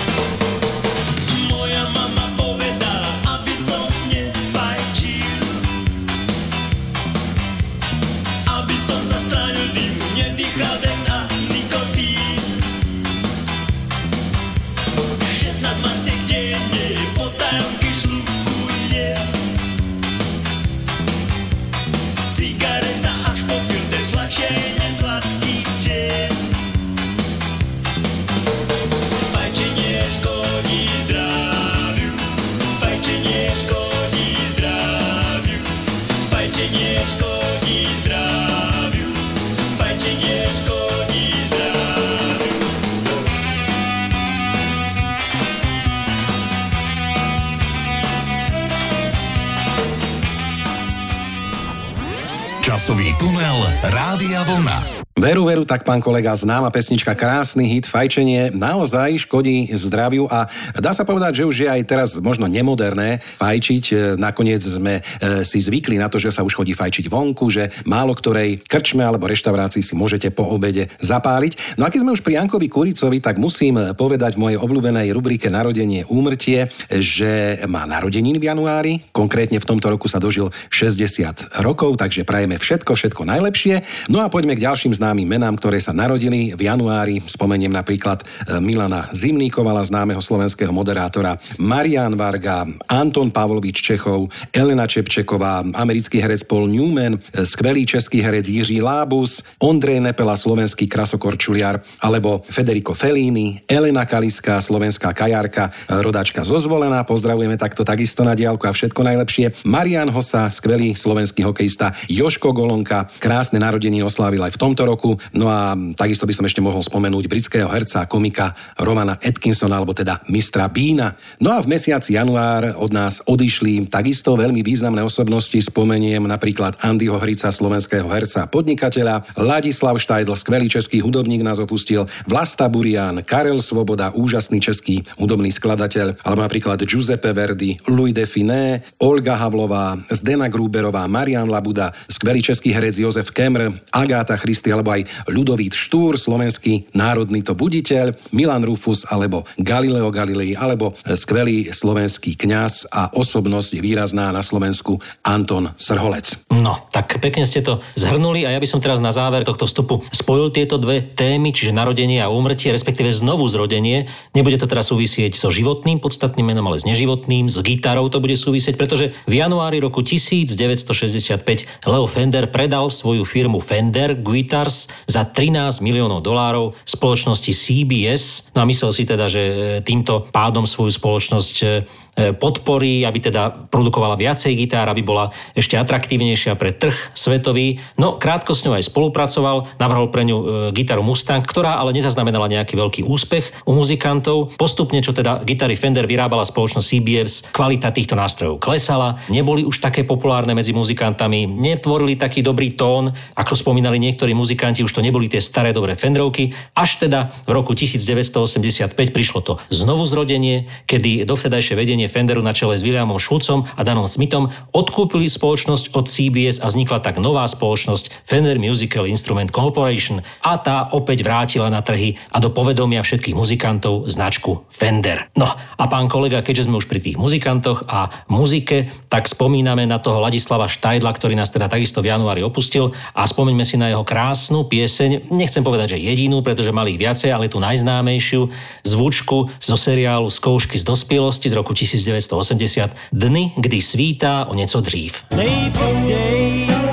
Tak 55.74 55.82
pán 55.82 55.98
kolega, 55.98 56.30
známa 56.38 56.70
pesnička, 56.70 57.18
krásny 57.18 57.66
hit, 57.66 57.90
fajčenie 57.90 58.54
naozaj 58.54 59.26
škodí 59.26 59.74
zdraviu 59.74 60.30
a 60.30 60.46
dá 60.78 60.94
sa 60.94 61.02
povedať, 61.02 61.42
že 61.42 61.48
už 61.50 61.56
je 61.66 61.68
aj 61.68 61.82
teraz 61.82 62.14
možno 62.22 62.46
nemoderné 62.46 63.18
fajčiť. 63.42 63.84
E, 63.90 63.94
nakoniec 64.14 64.62
sme 64.62 65.02
e, 65.02 65.42
si 65.42 65.58
zvykli 65.58 65.98
na 65.98 66.06
to, 66.06 66.22
že 66.22 66.30
sa 66.30 66.46
už 66.46 66.54
chodí 66.54 66.78
fajčiť 66.78 67.10
vonku, 67.10 67.50
že 67.50 67.74
málo 67.90 68.14
ktorej 68.14 68.62
krčme 68.62 69.02
alebo 69.02 69.26
reštaurácii 69.26 69.82
si 69.82 69.98
môžete 69.98 70.30
po 70.30 70.46
obede 70.46 70.94
zapáliť. 71.02 71.74
No 71.74 71.82
a 71.82 71.90
keď 71.90 72.06
sme 72.06 72.14
už 72.14 72.22
pri 72.22 72.38
Jankovi 72.38 72.70
Kuricovi, 72.70 73.18
tak 73.18 73.42
musím 73.42 73.74
povedať 73.98 74.38
v 74.38 74.42
mojej 74.46 74.58
obľúbenej 74.62 75.10
rubrike 75.10 75.50
Narodenie 75.50 76.06
úmrtie, 76.06 76.70
že 76.86 77.66
má 77.66 77.82
narodeniny 77.82 78.38
v 78.38 78.46
januári, 78.46 78.92
konkrétne 79.10 79.58
v 79.58 79.66
tomto 79.66 79.90
roku 79.90 80.06
sa 80.06 80.22
dožil 80.22 80.54
60 80.70 81.58
rokov, 81.66 81.98
takže 81.98 82.22
prajeme 82.22 82.62
všetko, 82.62 82.94
všetko 82.94 83.26
najlepšie. 83.26 84.06
No 84.06 84.22
a 84.22 84.30
poďme 84.30 84.54
k 84.54 84.70
ďalším 84.70 84.94
známym 84.94 85.26
menám, 85.26 85.63
ktoré 85.64 85.80
sa 85.80 85.96
narodili 85.96 86.52
v 86.52 86.68
januári. 86.68 87.24
Spomeniem 87.24 87.72
napríklad 87.72 88.20
e, 88.20 88.60
Milana 88.60 89.08
Zimníkovala, 89.16 89.80
známeho 89.88 90.20
slovenského 90.20 90.68
moderátora, 90.68 91.40
Marian 91.56 92.20
Varga, 92.20 92.68
Anton 92.84 93.32
Pavlovič 93.32 93.80
Čechov, 93.80 94.28
Elena 94.52 94.84
Čepčeková, 94.84 95.64
americký 95.72 96.20
herec 96.20 96.44
Paul 96.44 96.68
Newman, 96.68 97.16
e, 97.16 97.48
skvelý 97.48 97.88
český 97.88 98.20
herec 98.20 98.44
Jiří 98.44 98.84
Lábus, 98.84 99.40
Ondrej 99.56 100.04
Nepela, 100.04 100.36
slovenský 100.36 100.84
krasokorčuliar, 100.84 101.80
alebo 102.04 102.44
Federico 102.44 102.92
Fellini, 102.92 103.64
Elena 103.64 104.04
Kaliska, 104.04 104.60
slovenská 104.60 105.16
kajarka, 105.16 105.72
e, 105.88 105.96
rodačka 105.96 106.44
zo 106.44 106.60
Zvolená, 106.60 107.08
pozdravujeme 107.08 107.56
takto 107.56 107.88
takisto 107.88 108.20
na 108.20 108.36
diálku 108.36 108.68
a 108.68 108.76
všetko 108.76 109.00
najlepšie. 109.00 109.64
Marian 109.64 110.12
Hosa, 110.12 110.44
skvelý 110.52 110.92
slovenský 110.92 111.40
hokejista, 111.40 111.96
Joško 112.12 112.52
Golonka, 112.52 113.08
krásne 113.16 113.56
narodeniny 113.56 114.04
oslávil 114.04 114.44
aj 114.44 114.52
v 114.52 114.60
tomto 114.60 114.84
roku. 114.84 115.16
No 115.32 115.48
a 115.48 115.53
takisto 115.96 116.24
by 116.28 116.34
som 116.34 116.46
ešte 116.46 116.62
mohol 116.62 116.82
spomenúť 116.82 117.24
britského 117.26 117.68
herca 117.70 118.04
a 118.04 118.08
komika 118.10 118.54
Romana 118.78 119.16
Atkinsona, 119.18 119.80
alebo 119.80 119.96
teda 119.96 120.22
mistra 120.28 120.68
Bína. 120.68 121.16
No 121.40 121.54
a 121.54 121.62
v 121.62 121.70
mesiaci 121.74 122.14
január 122.16 122.76
od 122.78 122.90
nás 122.94 123.24
odišli 123.24 123.86
takisto 123.88 124.34
veľmi 124.34 124.60
významné 124.60 125.00
osobnosti. 125.00 125.56
Spomeniem 125.56 126.24
napríklad 126.26 126.78
Andyho 126.82 127.16
Hrica, 127.18 127.50
slovenského 127.50 128.06
herca 128.10 128.46
a 128.46 128.50
podnikateľa, 128.50 129.36
Ladislav 129.38 129.96
Štajdl, 129.98 130.34
skvelý 130.36 130.66
český 130.70 131.00
hudobník 131.00 131.42
nás 131.42 131.58
opustil, 131.58 132.06
Vlasta 132.28 132.68
Burian, 132.68 133.22
Karel 133.22 133.58
Svoboda, 133.62 134.12
úžasný 134.14 134.60
český 134.60 135.02
hudobný 135.18 135.50
skladateľ, 135.50 136.22
alebo 136.22 136.40
napríklad 136.44 136.78
Giuseppe 136.84 137.32
Verdi, 137.32 137.76
Louis 137.90 138.16
Finé, 138.24 138.86
Olga 139.02 139.36
Havlová, 139.36 139.98
Zdena 140.10 140.46
Gruberová, 140.46 141.04
Marian 141.10 141.50
Labuda, 141.50 141.92
skvelý 142.06 142.40
český 142.40 142.70
herec 142.70 142.96
Jozef 142.96 143.34
Kemr, 143.34 143.74
Agáta 143.90 144.38
Christy 144.38 144.70
alebo 144.70 144.94
aj 144.94 145.06
Ľudovít 145.44 145.76
Štúr, 145.76 146.16
slovenský 146.16 146.88
národný 146.96 147.44
to 147.44 147.52
buditeľ, 147.52 148.16
Milan 148.32 148.64
Rufus 148.64 149.04
alebo 149.04 149.44
Galileo 149.60 150.08
Galilei 150.08 150.56
alebo 150.56 150.96
skvelý 151.04 151.68
slovenský 151.68 152.32
kňaz 152.32 152.88
a 152.88 153.12
osobnosť 153.12 153.76
výrazná 153.76 154.32
na 154.32 154.40
Slovensku 154.40 155.04
Anton 155.20 155.76
Srholec. 155.76 156.48
No, 156.48 156.88
tak 156.88 157.20
pekne 157.20 157.44
ste 157.44 157.60
to 157.60 157.84
zhrnuli 157.92 158.48
a 158.48 158.56
ja 158.56 158.60
by 158.62 158.64
som 158.64 158.80
teraz 158.80 159.04
na 159.04 159.12
záver 159.12 159.44
tohto 159.44 159.68
vstupu 159.68 160.00
spojil 160.16 160.48
tieto 160.48 160.80
dve 160.80 161.04
témy, 161.04 161.52
čiže 161.52 161.76
narodenie 161.76 162.24
a 162.24 162.32
úmrtie, 162.32 162.72
respektíve 162.72 163.12
znovu 163.12 163.44
zrodenie. 163.52 164.08
Nebude 164.32 164.56
to 164.56 164.64
teraz 164.64 164.88
súvisieť 164.88 165.36
so 165.36 165.52
životným 165.52 166.00
podstatným 166.00 166.56
menom, 166.56 166.72
ale 166.72 166.80
s 166.80 166.88
neživotným, 166.88 167.52
s 167.52 167.60
gitarou 167.60 168.08
to 168.08 168.16
bude 168.16 168.40
súvisieť, 168.40 168.80
pretože 168.80 169.12
v 169.28 169.44
januári 169.44 169.76
roku 169.84 170.00
1965 170.00 171.84
Leo 171.84 172.08
Fender 172.08 172.48
predal 172.48 172.88
svoju 172.88 173.28
firmu 173.28 173.60
Fender 173.60 174.16
Guitars 174.16 174.88
za 175.04 175.33
13 175.34 175.82
miliónov 175.82 176.22
dolárov 176.22 176.78
spoločnosti 176.86 177.50
CBS. 177.50 178.54
No 178.54 178.62
a 178.62 178.68
myslel 178.70 178.94
si 178.94 179.02
teda, 179.02 179.26
že 179.26 179.42
týmto 179.82 180.30
pádom 180.30 180.62
svoju 180.62 180.94
spoločnosť 180.94 181.56
E, 181.64 181.66
podpory, 182.14 183.02
aby 183.02 183.18
teda 183.18 183.68
produkovala 183.68 184.14
viacej 184.14 184.54
gitár, 184.54 184.86
aby 184.86 185.02
bola 185.02 185.34
ešte 185.52 185.74
atraktívnejšia 185.74 186.54
pre 186.54 186.70
trh 186.70 186.94
svetový. 187.10 187.82
No, 187.98 188.16
krátko 188.16 188.54
s 188.54 188.62
ňou 188.62 188.78
aj 188.78 188.86
spolupracoval, 188.86 189.66
navrhol 189.82 190.08
pre 190.14 190.22
ňu 190.22 190.36
e, 190.38 190.44
gitaru 190.70 191.02
Mustang, 191.02 191.42
ktorá 191.42 191.76
ale 191.76 191.90
nezaznamenala 191.90 192.46
nejaký 192.46 192.78
veľký 192.78 193.02
úspech 193.02 193.66
u 193.66 193.74
muzikantov. 193.74 194.54
Postupne, 194.54 195.02
čo 195.02 195.10
teda 195.10 195.42
gitary 195.42 195.74
Fender 195.74 196.06
vyrábala 196.06 196.46
spoločnosť 196.46 196.86
CBS, 196.86 197.32
kvalita 197.50 197.90
týchto 197.90 198.14
nástrojov 198.14 198.62
klesala, 198.62 199.18
neboli 199.28 199.66
už 199.66 199.82
také 199.82 200.06
populárne 200.06 200.54
medzi 200.54 200.70
muzikantami, 200.70 201.50
netvorili 201.50 202.14
taký 202.14 202.40
dobrý 202.40 202.78
tón, 202.78 203.10
ako 203.34 203.52
spomínali 203.58 203.98
niektorí 203.98 204.32
muzikanti, 204.32 204.86
už 204.86 204.94
to 204.94 205.02
neboli 205.02 205.26
tie 205.26 205.42
staré 205.42 205.74
dobré 205.74 205.98
Fenderovky, 205.98 206.54
až 206.78 207.02
teda 207.02 207.34
v 207.44 207.50
roku 207.52 207.74
1985 207.74 208.94
prišlo 208.94 209.40
to 209.42 209.52
znovu 209.68 210.06
zrodenie, 210.06 210.70
kedy 210.86 211.26
dovtedajšie 211.26 211.74
vedenie 211.74 212.03
vedenie 212.04 212.12
Fenderu 212.12 212.42
na 212.44 212.52
čele 212.52 212.76
s 212.76 212.84
Williamom 212.84 213.16
Schulzom 213.16 213.64
a 213.64 213.80
Danom 213.80 214.04
Smithom 214.04 214.52
odkúpili 214.76 215.24
spoločnosť 215.24 215.96
od 215.96 216.04
CBS 216.04 216.60
a 216.60 216.68
vznikla 216.68 217.00
tak 217.00 217.16
nová 217.16 217.48
spoločnosť 217.48 218.28
Fender 218.28 218.60
Musical 218.60 219.08
Instrument 219.08 219.48
Corporation 219.48 220.20
a 220.44 220.60
tá 220.60 220.92
opäť 220.92 221.24
vrátila 221.24 221.72
na 221.72 221.80
trhy 221.80 222.20
a 222.28 222.44
do 222.44 222.52
povedomia 222.52 223.00
všetkých 223.00 223.32
muzikantov 223.32 224.04
značku 224.12 224.68
Fender. 224.68 225.32
No 225.32 225.48
a 225.48 225.84
pán 225.88 226.12
kolega, 226.12 226.44
keďže 226.44 226.68
sme 226.68 226.76
už 226.76 226.86
pri 226.92 227.00
tých 227.00 227.16
muzikantoch 227.16 227.88
a 227.88 228.28
muzike, 228.28 228.92
tak 229.08 229.24
spomíname 229.24 229.88
na 229.88 229.96
toho 229.96 230.20
Ladislava 230.20 230.68
Štajdla, 230.68 231.08
ktorý 231.08 231.40
nás 231.40 231.48
teda 231.48 231.72
takisto 231.72 232.04
v 232.04 232.12
januári 232.12 232.44
opustil 232.44 232.92
a 233.16 233.24
spomeňme 233.24 233.64
si 233.64 233.80
na 233.80 233.88
jeho 233.88 234.04
krásnu 234.04 234.68
pieseň, 234.68 235.32
nechcem 235.32 235.64
povedať, 235.64 235.96
že 235.96 236.04
jedinú, 236.04 236.44
pretože 236.44 236.74
mali 236.74 236.92
ich 236.94 237.00
viacej, 237.00 237.32
ale 237.32 237.48
tú 237.48 237.62
najznámejšiu 237.64 238.52
zvučku 238.84 239.48
zo 239.56 239.76
seriálu 239.78 240.28
Skoušky 240.28 240.76
z 240.76 240.84
dospielosti 240.84 241.48
z 241.48 241.54
roku 241.54 241.72
1980 241.96 242.90
Dny, 243.12 243.52
kdy 243.56 243.80
svítá 243.80 244.44
o 244.44 244.54
něco 244.54 244.80
dřív. 244.80 245.14
Nejpozději 245.36 246.83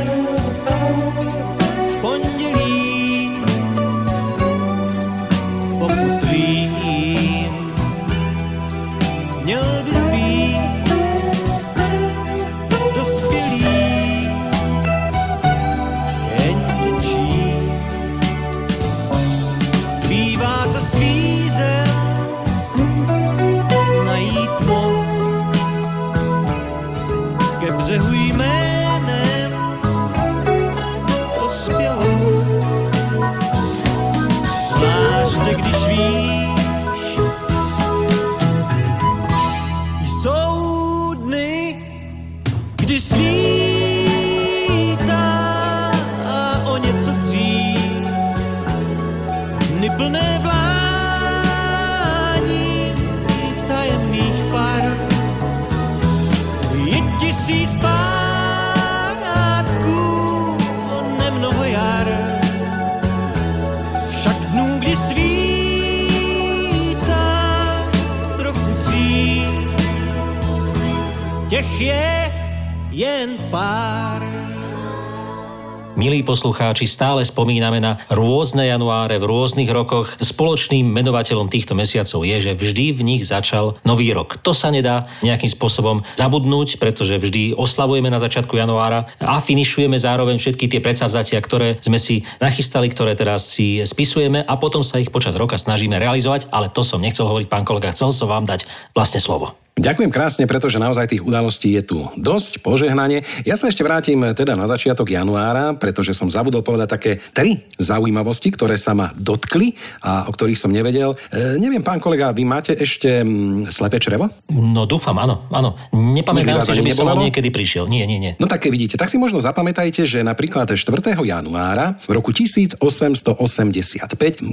Poslucháči, 76.26 76.90
stále 76.90 77.22
spomíname 77.22 77.78
na 77.78 78.02
rôzne 78.10 78.68
januáre 78.68 79.22
v 79.22 79.30
rôznych 79.30 79.70
rokoch. 79.70 80.18
Spoločným 80.18 80.88
menovateľom 80.90 81.48
týchto 81.48 81.78
mesiacov 81.78 82.26
je, 82.26 82.38
že 82.50 82.52
vždy 82.58 82.86
v 82.98 83.02
nich 83.02 83.24
začal 83.24 83.78
nový 83.86 84.10
rok. 84.12 84.42
To 84.42 84.52
sa 84.52 84.74
nedá 84.74 85.12
nejakým 85.22 85.50
spôsobom 85.50 86.04
zabudnúť, 86.18 86.82
pretože 86.82 87.22
vždy 87.22 87.54
oslavujeme 87.54 88.10
na 88.10 88.18
začiatku 88.18 88.58
januára 88.58 89.08
a 89.22 89.38
finišujeme 89.38 89.96
zároveň 89.96 90.42
všetky 90.42 90.66
tie 90.66 90.82
predsavzatia, 90.82 91.38
ktoré 91.40 91.78
sme 91.80 92.02
si 92.02 92.26
nachystali, 92.42 92.90
ktoré 92.90 93.14
teraz 93.14 93.54
si 93.54 93.78
spisujeme 93.86 94.42
a 94.42 94.54
potom 94.58 94.82
sa 94.82 94.98
ich 94.98 95.14
počas 95.14 95.38
roka 95.38 95.62
snažíme 95.62 96.02
realizovať, 96.02 96.50
ale 96.50 96.74
to 96.74 96.82
som 96.82 96.98
nechcel 96.98 97.30
hovoriť, 97.30 97.48
pán 97.48 97.64
kolega, 97.64 97.94
chcel 97.94 98.10
som 98.10 98.26
vám 98.26 98.50
dať 98.50 98.66
vlastne 98.98 99.22
slovo. 99.22 99.61
Ďakujem 99.80 100.12
krásne, 100.12 100.44
pretože 100.44 100.76
naozaj 100.76 101.16
tých 101.16 101.24
udalostí 101.24 101.72
je 101.72 101.84
tu 101.88 101.98
dosť, 102.20 102.60
požehnanie. 102.60 103.24
Ja 103.48 103.56
sa 103.56 103.72
ešte 103.72 103.88
vrátim 103.88 104.20
teda 104.36 104.52
na 104.52 104.68
začiatok 104.68 105.08
januára, 105.08 105.80
pretože 105.80 106.12
som 106.12 106.28
zabudol 106.28 106.60
povedať 106.60 106.90
také 106.92 107.12
tri 107.32 107.64
zaujímavosti, 107.80 108.52
ktoré 108.52 108.76
sa 108.76 108.92
ma 108.92 109.16
dotkli 109.16 109.72
a 110.04 110.28
o 110.28 110.32
ktorých 110.36 110.60
som 110.60 110.76
nevedel. 110.76 111.16
E, 111.32 111.56
neviem, 111.56 111.80
pán 111.80 112.04
kolega, 112.04 112.36
vy 112.36 112.44
máte 112.44 112.76
ešte 112.76 113.24
m, 113.24 113.64
slepé 113.72 113.96
črevo? 114.04 114.28
No 114.52 114.84
dúfam, 114.84 115.16
áno, 115.16 115.48
áno. 115.48 115.80
Nepamätám 115.96 116.68
si, 116.68 116.76
že 116.76 116.84
by 116.84 116.92
som 116.92 117.16
niekedy 117.16 117.48
prišiel. 117.48 117.88
Nie, 117.88 118.04
nie, 118.04 118.20
nie. 118.20 118.36
No 118.44 118.52
tak 118.52 118.68
vidíte, 118.68 119.00
tak 119.00 119.08
si 119.08 119.16
možno 119.16 119.40
zapamätajte, 119.40 120.04
že 120.04 120.20
napríklad 120.20 120.68
4. 120.68 120.84
januára 121.16 121.96
v 121.96 122.20
roku 122.20 122.36
1885 122.36 124.04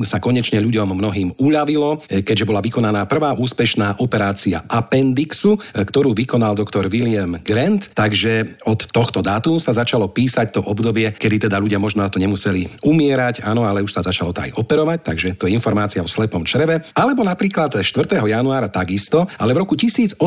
sa 0.06 0.22
konečne 0.22 0.62
ľuďom 0.62 0.94
mnohým 0.94 1.34
uľavilo, 1.42 2.06
e, 2.06 2.22
keďže 2.22 2.46
bola 2.46 2.62
vykonaná 2.62 3.02
prvá 3.10 3.34
úspešná 3.34 3.98
operácia 3.98 4.62
Apen 4.70 5.07
appendixu, 5.08 5.56
e, 5.56 5.84
ktorú 5.84 6.12
vykonal 6.12 6.52
doktor 6.52 6.84
William 6.92 7.40
Grant, 7.40 7.88
takže 7.96 8.60
od 8.68 8.84
tohto 8.92 9.24
dátumu 9.24 9.56
sa 9.56 9.72
začalo 9.72 10.12
písať 10.12 10.52
to 10.52 10.60
obdobie, 10.60 11.16
kedy 11.16 11.48
teda 11.48 11.56
ľudia 11.56 11.80
možno 11.80 12.04
na 12.04 12.12
to 12.12 12.20
nemuseli 12.20 12.68
umierať, 12.84 13.40
áno, 13.40 13.64
ale 13.64 13.80
už 13.80 13.96
sa 13.96 14.04
začalo 14.04 14.36
to 14.36 14.44
aj 14.44 14.52
operovať, 14.60 14.98
takže 15.00 15.28
to 15.40 15.48
je 15.48 15.56
informácia 15.56 16.04
o 16.04 16.08
slepom 16.08 16.44
čreve. 16.44 16.84
Alebo 16.92 17.24
napríklad 17.24 17.80
4. 17.80 17.88
januára 18.20 18.68
takisto, 18.68 19.24
ale 19.40 19.56
v 19.56 19.64
roku 19.64 19.74
1847, 19.78 20.20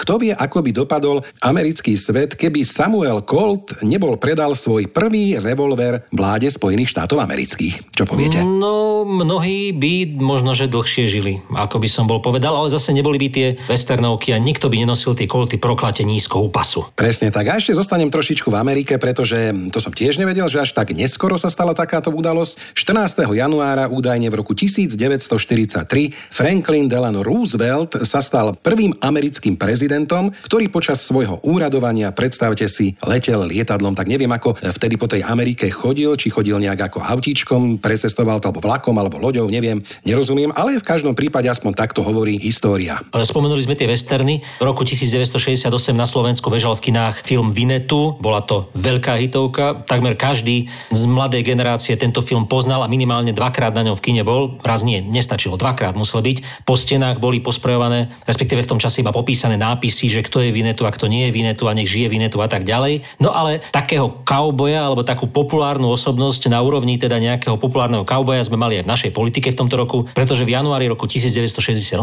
kto 0.00 0.14
vie, 0.16 0.32
ako 0.32 0.58
by 0.64 0.70
dopadol 0.72 1.20
americký 1.44 1.92
svet, 1.98 2.40
keby 2.40 2.64
Samuel 2.64 3.20
Colt 3.28 3.76
nebol 3.84 4.16
predal 4.16 4.56
svoj 4.56 4.88
prvý 4.88 5.36
revolver 5.36 6.08
vláde 6.14 6.48
Spojených 6.48 6.96
štátov 6.96 7.20
amerických. 7.20 7.92
Čo 7.92 8.08
poviete? 8.08 8.40
No, 8.40 9.04
mnohí 9.04 9.76
by 9.76 10.16
možno, 10.16 10.56
že 10.56 10.70
dlhšie 10.70 11.04
žili, 11.10 11.42
ako 11.52 11.82
by 11.82 11.88
som 11.90 12.04
bol 12.06 12.22
povedal, 12.22 12.54
ale 12.56 12.72
zase 12.72 12.94
neboli 12.94 13.18
by 13.20 13.28
tie 13.28 13.49
tie 13.50 13.58
westernovky 13.66 14.30
a 14.30 14.38
nikto 14.38 14.70
by 14.70 14.86
nenosil 14.86 15.18
tie 15.18 15.26
kolty 15.26 15.58
proklate 15.58 16.06
nízko 16.06 16.46
u 16.46 16.48
pasu. 16.52 16.86
Presne 16.94 17.34
tak. 17.34 17.50
A 17.50 17.58
ešte 17.58 17.74
zostanem 17.74 18.06
trošičku 18.06 18.46
v 18.46 18.56
Amerike, 18.56 18.94
pretože 19.02 19.50
to 19.74 19.82
som 19.82 19.90
tiež 19.90 20.22
nevedel, 20.22 20.46
že 20.46 20.62
až 20.62 20.70
tak 20.70 20.94
neskoro 20.94 21.34
sa 21.34 21.50
stala 21.50 21.74
takáto 21.74 22.14
udalosť. 22.14 22.78
14. 22.78 23.26
januára 23.34 23.90
údajne 23.90 24.30
v 24.30 24.38
roku 24.38 24.54
1943 24.54 25.82
Franklin 26.30 26.86
Delano 26.86 27.26
Roosevelt 27.26 28.06
sa 28.06 28.22
stal 28.22 28.54
prvým 28.54 28.94
americkým 29.02 29.58
prezidentom, 29.58 30.30
ktorý 30.46 30.70
počas 30.70 31.02
svojho 31.02 31.42
úradovania, 31.42 32.14
predstavte 32.14 32.70
si, 32.70 32.94
letel 33.02 33.42
lietadlom. 33.50 33.96
Tak 33.98 34.06
neviem, 34.06 34.30
ako 34.30 34.54
vtedy 34.60 34.94
po 34.94 35.10
tej 35.10 35.26
Amerike 35.26 35.66
chodil, 35.72 36.14
či 36.14 36.30
chodil 36.30 36.60
nejak 36.60 36.92
ako 36.92 36.98
autíčkom, 37.02 37.82
precestoval 37.82 38.38
alebo 38.38 38.62
vlakom, 38.62 38.96
alebo 39.00 39.18
loďou, 39.18 39.48
neviem, 39.48 39.82
nerozumiem, 40.04 40.52
ale 40.54 40.78
v 40.78 40.84
každom 40.84 41.16
prípade 41.16 41.48
aspoň 41.48 41.72
takto 41.74 42.04
hovorí 42.04 42.36
história. 42.40 43.00
Spomenuli 43.40 43.64
sme 43.64 43.72
tie 43.72 43.88
westerny. 43.88 44.44
V 44.60 44.64
roku 44.68 44.84
1968 44.84 45.64
na 45.96 46.04
Slovensku 46.04 46.52
bežal 46.52 46.76
v 46.76 46.92
kinách 46.92 47.24
film 47.24 47.48
Vinetu. 47.48 48.20
Bola 48.20 48.44
to 48.44 48.68
veľká 48.76 49.16
hitovka. 49.16 49.80
Takmer 49.88 50.12
každý 50.12 50.68
z 50.92 51.02
mladej 51.08 51.48
generácie 51.48 51.96
tento 51.96 52.20
film 52.20 52.44
poznal 52.44 52.84
a 52.84 52.92
minimálne 52.92 53.32
dvakrát 53.32 53.72
na 53.72 53.88
ňom 53.88 53.96
v 53.96 54.04
kine 54.04 54.28
bol. 54.28 54.60
Raz 54.60 54.84
nie, 54.84 55.00
nestačilo, 55.00 55.56
dvakrát 55.56 55.96
musel 55.96 56.20
byť. 56.20 56.68
Po 56.68 56.76
stenách 56.76 57.16
boli 57.16 57.40
posprejované, 57.40 58.12
respektíve 58.28 58.60
v 58.60 58.76
tom 58.76 58.76
čase 58.76 59.00
iba 59.00 59.08
popísané 59.08 59.56
nápisy, 59.56 60.12
že 60.12 60.20
kto 60.20 60.44
je 60.44 60.52
Vinetu 60.52 60.84
a 60.84 60.92
kto 60.92 61.08
nie 61.08 61.24
je 61.24 61.32
Vinetu 61.32 61.64
a 61.64 61.72
nech 61.72 61.88
žije 61.88 62.12
Vinetu 62.12 62.44
a 62.44 62.48
tak 62.52 62.68
ďalej. 62.68 63.08
No 63.24 63.32
ale 63.32 63.64
takého 63.72 64.20
kauboja 64.28 64.84
alebo 64.84 65.00
takú 65.00 65.24
populárnu 65.24 65.88
osobnosť 65.88 66.52
na 66.52 66.60
úrovni 66.60 67.00
teda 67.00 67.16
nejakého 67.16 67.56
populárneho 67.56 68.04
kauboja 68.04 68.44
sme 68.44 68.60
mali 68.60 68.76
aj 68.76 68.84
v 68.84 68.92
našej 68.92 69.10
politike 69.16 69.48
v 69.48 69.64
tomto 69.64 69.80
roku, 69.80 70.04
pretože 70.12 70.44
v 70.44 70.60
januári 70.60 70.92
roku 70.92 71.08
1968 71.08 71.96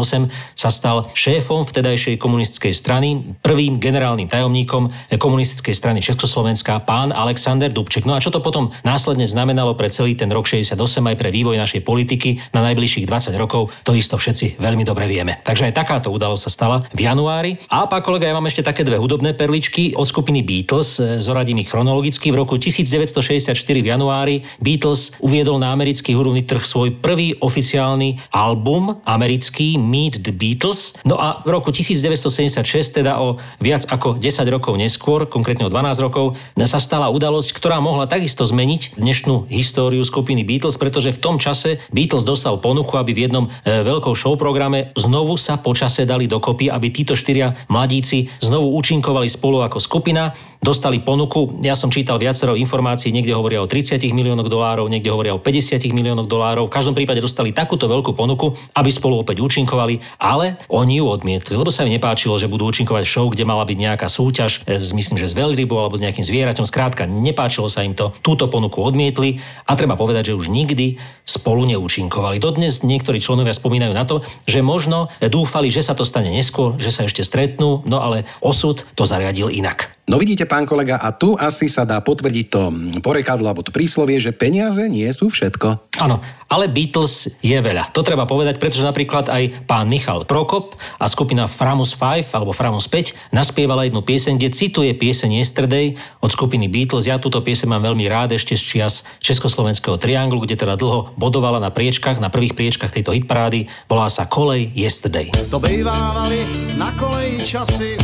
sa 0.58 0.70
stal 0.74 1.06
šéfom 1.28 1.60
vtedajšej 1.60 2.16
komunistickej 2.16 2.72
strany, 2.72 3.36
prvým 3.44 3.76
generálnym 3.76 4.32
tajomníkom 4.32 5.12
komunistickej 5.20 5.76
strany 5.76 6.00
Československa, 6.00 6.80
pán 6.88 7.12
Alexander 7.12 7.68
Dubček. 7.68 8.08
No 8.08 8.16
a 8.16 8.22
čo 8.24 8.32
to 8.32 8.40
potom 8.40 8.72
následne 8.80 9.28
znamenalo 9.28 9.76
pre 9.76 9.92
celý 9.92 10.16
ten 10.16 10.32
rok 10.32 10.48
68 10.48 10.80
aj 10.80 11.16
pre 11.20 11.28
vývoj 11.28 11.60
našej 11.60 11.84
politiky 11.84 12.40
na 12.56 12.64
najbližších 12.64 13.04
20 13.04 13.36
rokov, 13.36 13.68
to 13.84 13.92
isto 13.92 14.16
všetci 14.16 14.56
veľmi 14.56 14.88
dobre 14.88 15.04
vieme. 15.04 15.44
Takže 15.44 15.68
aj 15.68 15.76
takáto 15.76 16.08
udalosť 16.08 16.48
sa 16.48 16.50
stala 16.50 16.76
v 16.96 17.04
januári. 17.04 17.60
A 17.68 17.84
pán 17.84 18.00
kolega, 18.00 18.24
ja 18.24 18.32
mám 18.32 18.48
ešte 18.48 18.64
také 18.64 18.80
dve 18.80 18.96
hudobné 18.96 19.36
perličky 19.36 19.92
od 20.00 20.08
skupiny 20.08 20.40
Beatles, 20.40 20.96
e, 20.96 21.20
zoradím 21.20 21.60
ich 21.60 21.68
chronologicky. 21.68 22.32
V 22.32 22.40
roku 22.40 22.56
1964 22.56 23.52
v 23.84 23.88
januári 23.92 24.48
Beatles 24.64 25.12
uviedol 25.20 25.60
na 25.60 25.76
americký 25.76 26.16
hudobný 26.16 26.48
trh 26.48 26.64
svoj 26.64 26.96
prvý 27.04 27.36
oficiálny 27.36 28.32
album 28.32 29.04
americký 29.04 29.76
Meet 29.76 30.24
the 30.24 30.32
Beatles. 30.32 30.96
No 31.04 31.17
a 31.18 31.42
v 31.42 31.50
roku 31.50 31.74
1976, 31.74 33.02
teda 33.02 33.18
o 33.18 33.42
viac 33.58 33.84
ako 33.90 34.16
10 34.16 34.46
rokov 34.48 34.78
neskôr, 34.78 35.26
konkrétne 35.26 35.66
o 35.66 35.70
12 35.70 36.06
rokov, 36.06 36.38
sa 36.64 36.78
stala 36.78 37.10
udalosť, 37.10 37.50
ktorá 37.52 37.82
mohla 37.82 38.06
takisto 38.06 38.46
zmeniť 38.46 38.96
dnešnú 38.96 39.50
históriu 39.50 40.06
skupiny 40.06 40.46
Beatles, 40.46 40.78
pretože 40.78 41.10
v 41.10 41.18
tom 41.18 41.36
čase 41.42 41.82
Beatles 41.90 42.22
dostal 42.22 42.62
ponuku, 42.62 42.94
aby 42.94 43.10
v 43.12 43.22
jednom 43.26 43.44
e, 43.50 43.82
veľkom 43.82 44.14
show 44.14 44.38
programe 44.38 44.94
znovu 44.94 45.34
sa 45.34 45.58
počase 45.58 46.06
dali 46.06 46.30
dokopy, 46.30 46.70
aby 46.70 46.94
títo 46.94 47.18
štyria 47.18 47.58
mladíci 47.66 48.30
znovu 48.38 48.72
účinkovali 48.78 49.26
spolu 49.26 49.66
ako 49.66 49.82
skupina 49.82 50.32
dostali 50.58 50.98
ponuku. 50.98 51.62
Ja 51.62 51.78
som 51.78 51.88
čítal 51.88 52.18
viacero 52.18 52.58
informácií, 52.58 53.14
niekde 53.14 53.34
hovoria 53.34 53.62
o 53.62 53.70
30 53.70 54.02
miliónoch 54.10 54.50
dolárov, 54.50 54.90
niekde 54.90 55.10
hovoria 55.14 55.34
o 55.34 55.40
50 55.40 55.80
miliónoch 55.94 56.26
dolárov. 56.26 56.66
V 56.66 56.74
každom 56.74 56.94
prípade 56.98 57.22
dostali 57.22 57.54
takúto 57.54 57.86
veľkú 57.86 58.12
ponuku, 58.14 58.52
aby 58.74 58.90
spolu 58.90 59.22
opäť 59.22 59.40
účinkovali, 59.40 60.02
ale 60.18 60.58
oni 60.68 60.98
ju 60.98 61.06
odmietli, 61.06 61.54
lebo 61.54 61.70
sa 61.70 61.86
im 61.86 61.94
nepáčilo, 61.94 62.36
že 62.36 62.50
budú 62.50 62.68
účinkovať 62.68 63.04
v 63.06 63.12
show, 63.12 63.26
kde 63.30 63.46
mala 63.46 63.62
byť 63.64 63.78
nejaká 63.78 64.06
súťaž, 64.10 64.66
e, 64.66 64.78
s, 64.78 64.90
myslím, 64.90 65.16
že 65.16 65.30
s 65.30 65.38
veľrybou 65.38 65.78
alebo 65.78 65.94
s 65.94 66.02
nejakým 66.02 66.26
zvieraťom. 66.26 66.66
Skrátka, 66.66 67.06
nepáčilo 67.06 67.70
sa 67.70 67.86
im 67.86 67.94
to, 67.94 68.10
túto 68.20 68.50
ponuku 68.50 68.82
odmietli 68.82 69.38
a 69.64 69.78
treba 69.78 69.94
povedať, 69.94 70.34
že 70.34 70.38
už 70.38 70.50
nikdy 70.50 70.98
spolu 71.22 71.68
neúčinkovali. 71.68 72.42
Dodnes 72.42 72.82
niektorí 72.82 73.22
členovia 73.22 73.54
spomínajú 73.54 73.92
na 73.94 74.04
to, 74.08 74.26
že 74.48 74.64
možno 74.64 75.12
dúfali, 75.20 75.68
že 75.68 75.84
sa 75.84 75.94
to 75.94 76.02
stane 76.02 76.32
neskôr, 76.32 76.74
že 76.80 76.90
sa 76.90 77.04
ešte 77.04 77.22
stretnú, 77.22 77.84
no 77.84 78.00
ale 78.00 78.24
osud 78.40 78.82
to 78.96 79.04
zariadil 79.04 79.52
inak. 79.52 79.97
No 80.08 80.16
vidíte, 80.16 80.48
pán 80.48 80.64
kolega, 80.64 80.96
a 80.96 81.12
tu 81.12 81.36
asi 81.36 81.68
sa 81.68 81.84
dá 81.84 82.00
potvrdiť 82.00 82.46
to 82.48 82.72
porekadlo 83.04 83.44
alebo 83.44 83.60
to 83.60 83.68
príslovie, 83.68 84.16
že 84.16 84.32
peniaze 84.32 84.80
nie 84.88 85.04
sú 85.12 85.28
všetko. 85.28 86.00
Áno, 86.00 86.24
ale 86.48 86.64
Beatles 86.72 87.28
je 87.44 87.52
veľa. 87.60 87.92
To 87.92 88.00
treba 88.00 88.24
povedať, 88.24 88.56
pretože 88.56 88.88
napríklad 88.88 89.28
aj 89.28 89.68
pán 89.68 89.84
Michal 89.84 90.24
Prokop 90.24 90.80
a 90.96 91.04
skupina 91.12 91.44
Framus 91.44 91.92
5 91.92 92.32
alebo 92.32 92.56
Framus 92.56 92.88
5 92.88 93.36
naspievala 93.36 93.84
jednu 93.84 94.00
pieseň, 94.00 94.40
kde 94.40 94.56
cituje 94.56 94.96
pieseň 94.96 95.44
Yesterday 95.44 96.00
od 96.24 96.32
skupiny 96.32 96.72
Beatles. 96.72 97.04
Ja 97.04 97.20
túto 97.20 97.44
pieseň 97.44 97.68
mám 97.68 97.84
veľmi 97.84 98.08
rád 98.08 98.32
ešte 98.32 98.56
z 98.56 98.64
čias 98.64 99.04
Československého 99.20 100.00
trianglu, 100.00 100.40
kde 100.40 100.56
teda 100.56 100.80
dlho 100.80 101.12
bodovala 101.20 101.60
na 101.60 101.68
priečkach, 101.68 102.16
na 102.16 102.32
prvých 102.32 102.56
priečkach 102.56 102.96
tejto 102.96 103.12
hitparády. 103.12 103.68
Volá 103.92 104.08
sa 104.08 104.24
Kolej 104.24 104.72
Yesterday. 104.72 105.28
To 105.52 105.60
bejvávali 105.60 106.48
na 106.80 106.88
koleji 106.96 107.44
časy, 107.44 108.00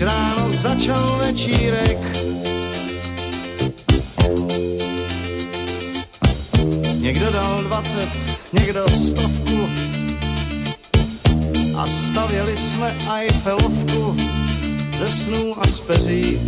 Ráno 0.00 0.52
začal 0.52 1.18
večírek. 1.20 1.98
Někdo 6.98 7.30
dal 7.30 7.62
20, 7.62 8.08
někdo 8.52 8.88
stovku. 8.88 9.68
A 11.76 11.86
stavěli 11.86 12.56
jsme 12.56 12.94
Eiffelovku 13.16 14.16
Ze 14.98 15.08
snů 15.08 15.54
a 15.62 15.66
z 15.66 15.80
peří 15.80 16.38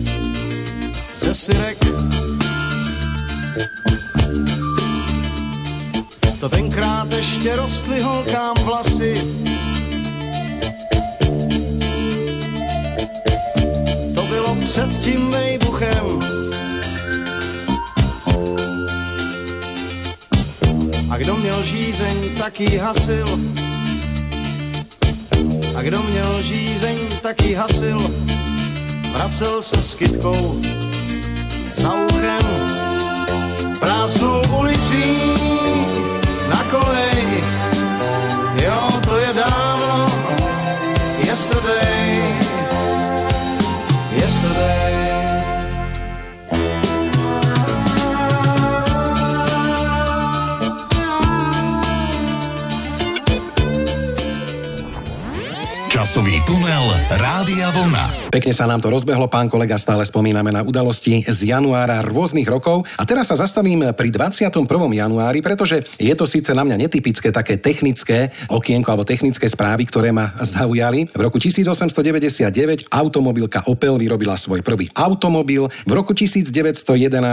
Ze 1.16 1.34
syrek. 1.34 1.78
To 6.40 6.48
tenkrát 6.48 7.12
ještě 7.12 7.56
rostly 7.56 8.00
holkám 8.00 8.56
vlasy 8.64 9.38
před 14.78 15.00
tím 15.00 15.30
vejbuchem. 15.30 16.18
A 21.10 21.16
kdo 21.16 21.36
měl 21.36 21.62
žízeň, 21.62 22.16
tak 22.38 22.60
jí 22.60 22.76
hasil. 22.76 23.26
A 25.76 25.82
kdo 25.82 26.02
měl 26.02 26.42
žízeň, 26.42 26.96
tak 27.22 27.42
jí 27.42 27.54
hasil. 27.54 27.98
Vracel 29.12 29.62
se 29.62 29.82
s 29.82 29.94
kytkou 29.94 30.60
za 31.74 31.94
uchem 31.94 32.46
prázdnou 33.80 34.42
ulicí 34.58 35.04
tunel 56.48 56.88
Rádia 57.20 57.68
Vlna. 57.70 58.17
Pekne 58.28 58.52
sa 58.52 58.68
nám 58.68 58.84
to 58.84 58.92
rozbehlo, 58.92 59.26
pán 59.26 59.48
kolega, 59.48 59.80
stále 59.80 60.04
spomíname 60.04 60.52
na 60.52 60.60
udalosti 60.60 61.24
z 61.24 61.48
januára 61.48 62.04
rôznych 62.04 62.44
rokov. 62.44 62.84
A 63.00 63.08
teraz 63.08 63.32
sa 63.32 63.36
zastavím 63.40 63.88
pri 63.96 64.08
21. 64.12 64.52
januári, 64.92 65.40
pretože 65.40 65.84
je 65.96 66.12
to 66.12 66.28
síce 66.28 66.52
na 66.52 66.64
mňa 66.64 66.88
netypické 66.88 67.32
také 67.32 67.56
technické 67.56 68.32
okienko 68.52 68.88
alebo 68.92 69.08
technické 69.08 69.48
správy, 69.48 69.88
ktoré 69.88 70.12
ma 70.12 70.36
zaujali. 70.44 71.08
V 71.12 71.20
roku 71.20 71.40
1899 71.40 72.88
automobilka 72.92 73.64
Opel 73.64 73.96
vyrobila 73.96 74.36
svoj 74.36 74.60
prvý 74.60 74.92
automobil. 74.92 75.68
V 75.88 75.92
roku 75.92 76.12
1911 76.12 76.84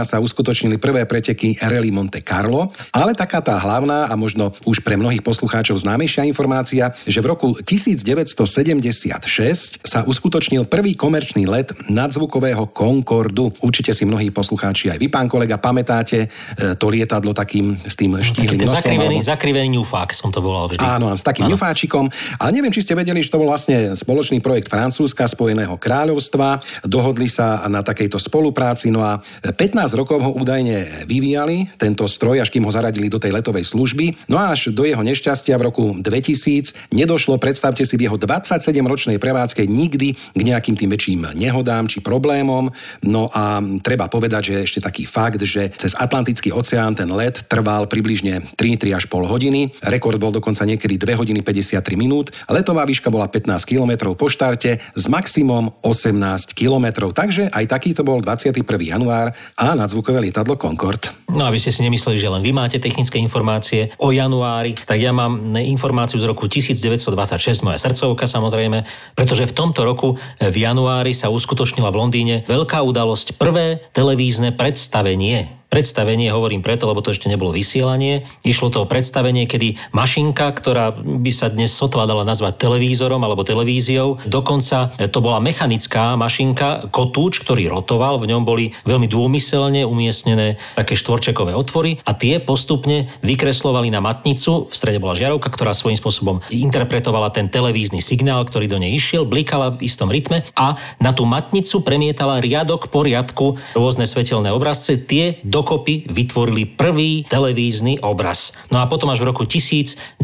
sa 0.04 0.18
uskutočnili 0.20 0.80
prvé 0.80 1.04
preteky 1.04 1.60
Rally 1.60 1.92
Monte 1.92 2.24
Carlo, 2.24 2.72
ale 2.92 3.12
taká 3.12 3.44
tá 3.44 3.56
hlavná 3.60 4.08
a 4.08 4.14
možno 4.16 4.52
už 4.64 4.80
pre 4.80 4.96
mnohých 4.96 5.20
poslucháčov 5.20 5.80
známejšia 5.80 6.24
informácia, 6.28 6.92
že 7.04 7.20
v 7.20 7.26
roku 7.32 7.48
1900 7.60 8.36
1976 8.36 9.80
sa 9.82 10.04
uskutočnil 10.04 10.68
prvý 10.68 10.85
komerčný 10.94 11.48
let 11.48 11.72
nadzvukového 11.88 12.70
Concordu. 12.70 13.50
Určite 13.64 13.96
si 13.96 14.04
mnohí 14.04 14.28
poslucháči 14.30 14.92
aj 14.92 14.98
vy, 15.00 15.08
pán 15.08 15.26
kolega, 15.26 15.56
pamätáte 15.56 16.28
e, 16.28 16.76
to 16.76 16.86
lietadlo 16.86 17.32
takým 17.32 17.74
s 17.82 17.96
tým 17.96 18.14
Taký 18.20 18.54
ten 18.54 18.60
nosom. 18.62 18.76
zakrivený, 18.78 19.16
alebo- 19.18 19.26
zakrivený 19.26 19.68
ňufák 19.80 20.10
som 20.12 20.28
to 20.30 20.44
volal 20.44 20.68
vždy. 20.68 20.84
Áno, 20.84 21.16
s 21.16 21.24
takým 21.24 21.48
Áno. 21.48 21.56
ňufáčikom. 21.56 22.06
Ale 22.38 22.50
neviem, 22.52 22.70
či 22.70 22.84
ste 22.84 22.92
vedeli, 22.92 23.24
že 23.24 23.32
to 23.32 23.40
bol 23.40 23.48
vlastne 23.48 23.96
spoločný 23.96 24.44
projekt 24.44 24.68
Francúzska, 24.68 25.24
Spojeného 25.24 25.74
kráľovstva. 25.80 26.60
Dohodli 26.84 27.26
sa 27.26 27.64
na 27.72 27.80
takejto 27.80 28.20
spolupráci. 28.20 28.92
No 28.92 29.00
a 29.00 29.18
15 29.40 29.96
rokov 29.96 30.20
ho 30.20 30.36
údajne 30.36 31.06
vyvíjali, 31.08 31.72
tento 31.80 32.04
stroj, 32.04 32.44
až 32.44 32.52
kým 32.52 32.68
ho 32.68 32.72
zaradili 32.72 33.08
do 33.08 33.16
tej 33.16 33.32
letovej 33.32 33.64
služby. 33.64 34.28
No 34.28 34.36
a 34.36 34.52
až 34.52 34.68
do 34.76 34.84
jeho 34.84 35.00
nešťastia 35.00 35.56
v 35.56 35.66
roku 35.72 35.84
2000 35.96 36.76
nedošlo, 36.92 37.40
predstavte 37.40 37.82
si, 37.88 37.96
v 37.96 38.06
jeho 38.10 38.20
27-ročnej 38.20 39.16
prevádzke 39.16 39.64
nikdy 39.64 40.12
k 40.12 40.40
nejakým 40.44 40.75
tým 40.76 40.92
väčším 40.92 41.34
nehodám 41.34 41.88
či 41.88 42.04
problémom. 42.04 42.70
No 43.02 43.28
a 43.32 43.58
treba 43.82 44.06
povedať, 44.06 44.52
že 44.52 44.54
ešte 44.62 44.80
taký 44.84 45.08
fakt, 45.08 45.42
že 45.42 45.72
cez 45.74 45.96
Atlantický 45.96 46.52
oceán 46.52 46.94
ten 46.94 47.08
let 47.10 47.48
trval 47.48 47.88
približne 47.88 48.44
3-3 48.54 48.96
až 48.96 49.04
pol 49.08 49.24
hodiny. 49.24 49.72
Rekord 49.82 50.20
bol 50.20 50.30
dokonca 50.30 50.62
niekedy 50.68 51.00
2 51.00 51.16
hodiny 51.16 51.40
53 51.42 51.80
minút. 51.96 52.30
Letová 52.46 52.84
výška 52.84 53.08
bola 53.08 53.26
15 53.26 53.64
km 53.64 54.12
po 54.14 54.28
štarte 54.28 54.78
s 54.78 55.04
maximum 55.08 55.72
18 55.82 56.52
km. 56.52 57.10
Takže 57.10 57.48
aj 57.50 57.64
takýto 57.66 58.04
bol 58.04 58.20
21. 58.20 58.62
január 58.78 59.32
a 59.56 59.66
nadzvukové 59.74 60.22
lietadlo 60.28 60.60
Concorde. 60.60 61.25
No 61.36 61.44
aby 61.44 61.60
ste 61.60 61.68
si 61.68 61.84
nemysleli, 61.84 62.16
že 62.16 62.32
len 62.32 62.40
vy 62.40 62.56
máte 62.56 62.80
technické 62.80 63.20
informácie 63.20 63.92
o 64.00 64.08
januári, 64.08 64.72
tak 64.72 64.96
ja 64.96 65.12
mám 65.12 65.52
informáciu 65.52 66.16
z 66.16 66.24
roku 66.24 66.48
1926, 66.48 67.60
moja 67.60 67.76
srdcovka 67.76 68.24
samozrejme, 68.24 68.88
pretože 69.12 69.44
v 69.44 69.52
tomto 69.52 69.84
roku 69.84 70.16
v 70.40 70.56
januári 70.56 71.12
sa 71.12 71.28
uskutočnila 71.28 71.92
v 71.92 72.00
Londýne 72.00 72.36
veľká 72.48 72.80
udalosť, 72.80 73.36
prvé 73.36 73.84
televízne 73.92 74.56
predstavenie 74.56 75.55
Predstavenie 75.66 76.30
hovorím 76.30 76.62
preto, 76.62 76.86
lebo 76.86 77.02
to 77.02 77.10
ešte 77.10 77.26
nebolo 77.26 77.50
vysielanie. 77.50 78.22
Išlo 78.46 78.70
to 78.70 78.78
o 78.86 78.90
predstavenie, 78.90 79.50
kedy 79.50 79.74
mašinka, 79.90 80.46
ktorá 80.54 80.94
by 80.94 81.32
sa 81.34 81.50
dnes 81.50 81.74
sotva 81.74 82.06
dala 82.06 82.22
nazvať 82.22 82.54
televízorom 82.62 83.18
alebo 83.18 83.42
televíziou, 83.42 84.22
dokonca 84.30 84.94
e, 84.94 85.10
to 85.10 85.18
bola 85.18 85.42
mechanická 85.42 86.14
mašinka, 86.14 86.94
kotúč, 86.94 87.42
ktorý 87.42 87.66
rotoval, 87.66 88.22
v 88.22 88.30
ňom 88.30 88.46
boli 88.46 88.78
veľmi 88.86 89.10
dômyselne 89.10 89.82
umiestnené 89.82 90.54
také 90.78 90.94
štvorčekové 90.94 91.50
otvory 91.50 91.98
a 92.06 92.14
tie 92.14 92.38
postupne 92.38 93.10
vykreslovali 93.26 93.90
na 93.90 93.98
matnicu, 93.98 94.70
v 94.70 94.74
strede 94.74 95.02
bola 95.02 95.18
žiarovka, 95.18 95.50
ktorá 95.50 95.74
svojím 95.74 95.98
spôsobom 95.98 96.46
interpretovala 96.46 97.34
ten 97.34 97.50
televízny 97.50 97.98
signál, 97.98 98.46
ktorý 98.46 98.70
do 98.70 98.78
nej 98.78 98.94
išiel, 98.94 99.26
blikala 99.26 99.74
v 99.74 99.90
istom 99.90 100.14
rytme 100.14 100.46
a 100.54 100.78
na 101.02 101.10
tú 101.10 101.26
matnicu 101.26 101.82
premietala 101.82 102.38
riadok 102.38 102.86
po 102.86 103.02
riadku 103.02 103.58
rôzne 103.74 104.06
svetelné 104.06 104.54
obrazce. 104.54 104.94
Tie 104.94 105.42
dokopy 105.56 106.04
vytvorili 106.12 106.68
prvý 106.68 107.24
televízny 107.24 108.04
obraz. 108.04 108.52
No 108.68 108.84
a 108.84 108.84
potom 108.84 109.08
až 109.08 109.24
v 109.24 109.32
roku 109.32 109.48
1928 109.48 110.20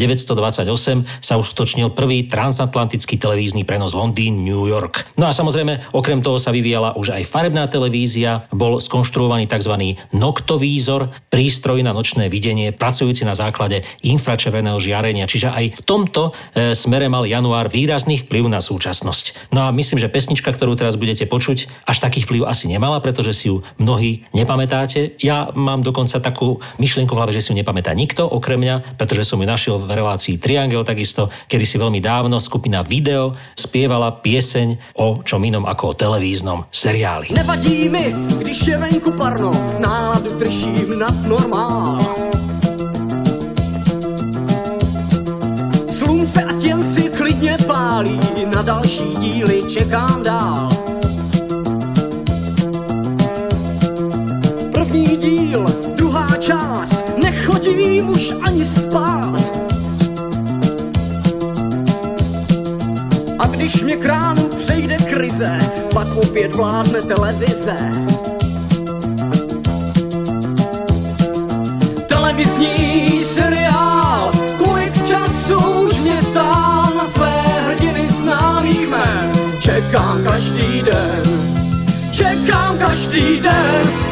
sa 1.25 1.35
uskutočnil 1.41 1.89
prvý 1.97 2.29
transatlantický 2.29 3.17
televízny 3.17 3.65
prenos 3.65 3.97
Londýn, 3.97 4.45
New 4.45 4.69
York. 4.69 5.17
No 5.17 5.25
a 5.25 5.33
samozrejme, 5.33 5.97
okrem 5.97 6.21
toho 6.21 6.37
sa 6.37 6.53
vyvíjala 6.53 6.93
už 7.01 7.17
aj 7.17 7.25
farebná 7.25 7.65
televízia, 7.65 8.45
bol 8.53 8.77
skonštruovaný 8.77 9.49
tzv. 9.49 9.97
noktovízor, 10.13 11.09
prístroj 11.33 11.81
na 11.81 11.97
nočné 11.97 12.29
videnie, 12.29 12.75
pracujúci 12.77 13.25
na 13.25 13.33
základe 13.33 13.81
infračerveného 14.05 14.77
žiarenia. 14.77 15.25
Čiže 15.25 15.49
aj 15.49 15.65
v 15.79 15.83
tomto 15.87 16.35
e, 16.53 16.77
smere 16.77 17.09
mal 17.09 17.25
január 17.25 17.73
výrazný 17.73 18.21
vplyv 18.21 18.53
na 18.53 18.61
súčasnosť. 18.61 19.55
No 19.55 19.65
a 19.65 19.73
myslím, 19.73 19.97
že 19.97 20.13
pesnička, 20.13 20.53
ktorú 20.53 20.77
teraz 20.77 21.01
budete 21.01 21.25
počuť, 21.25 21.89
až 21.89 21.97
taký 22.03 22.21
vplyv 22.27 22.45
asi 22.45 22.69
nemala, 22.69 22.99
pretože 22.99 23.33
si 23.33 23.49
ju 23.49 23.63
mnohí 23.79 24.27
nepamätáte. 24.35 25.22
Ja 25.23 25.55
mám 25.55 25.87
dokonca 25.87 26.19
takú 26.19 26.59
myšlienku 26.83 27.15
v 27.15 27.19
hlave, 27.23 27.31
že 27.31 27.39
si 27.39 27.55
ju 27.55 27.57
nepamätá 27.57 27.95
nikto 27.95 28.27
okrem 28.27 28.59
mňa, 28.59 28.99
pretože 28.99 29.23
som 29.23 29.39
ju 29.39 29.47
našiel 29.47 29.79
v 29.79 29.95
relácii 29.95 30.35
Triangel 30.43 30.83
takisto, 30.83 31.31
kedy 31.47 31.63
si 31.63 31.79
veľmi 31.79 32.03
dávno 32.03 32.43
skupina 32.43 32.83
Video 32.83 33.39
spievala 33.55 34.19
pieseň 34.19 34.99
o 34.99 35.23
čom 35.23 35.47
inom 35.47 35.63
ako 35.63 35.95
o 35.95 35.99
televíznom 35.99 36.67
seriáli. 36.75 37.31
Nevadí 37.39 37.87
mi, 37.87 38.11
když 38.43 38.67
je 38.67 38.77
venku 38.79 39.15
parno, 39.15 39.55
náladu 39.79 40.35
držím 40.43 40.99
nad 40.99 41.15
normál. 41.31 42.03
Slunce 45.87 46.43
ať 46.43 46.65
jen 46.65 46.83
si 46.83 47.03
klidně 47.03 47.57
pálí, 47.67 48.19
na 48.51 48.63
další 48.63 49.15
díly 49.23 49.63
čekám 49.71 50.23
dál. 50.23 50.82
Díl, 55.23 55.67
druhá 55.97 56.37
část, 56.37 57.05
nechodím 57.23 58.09
už 58.09 58.35
ani 58.43 58.65
spát. 58.65 59.41
A 63.39 63.47
když 63.47 63.83
mě 63.83 63.97
kránu 63.97 64.49
přejde 64.49 64.97
krize, 64.97 65.59
pak 65.95 66.07
opět 66.17 66.55
vládne 66.55 67.03
televize. 67.03 67.77
Televizní 72.07 73.21
seriál, 73.25 74.33
kolik 74.59 75.07
času 75.07 75.59
už 75.87 76.01
mě 76.01 76.23
stál 76.31 76.93
na 76.97 77.05
své 77.05 77.43
hrdiny 77.67 78.09
známých 78.23 78.89
jmen. 78.89 79.33
Čekám 79.61 80.25
každý 80.25 80.83
den, 80.83 81.23
čekám 82.13 82.79
každý 82.79 83.41
den. 83.41 84.12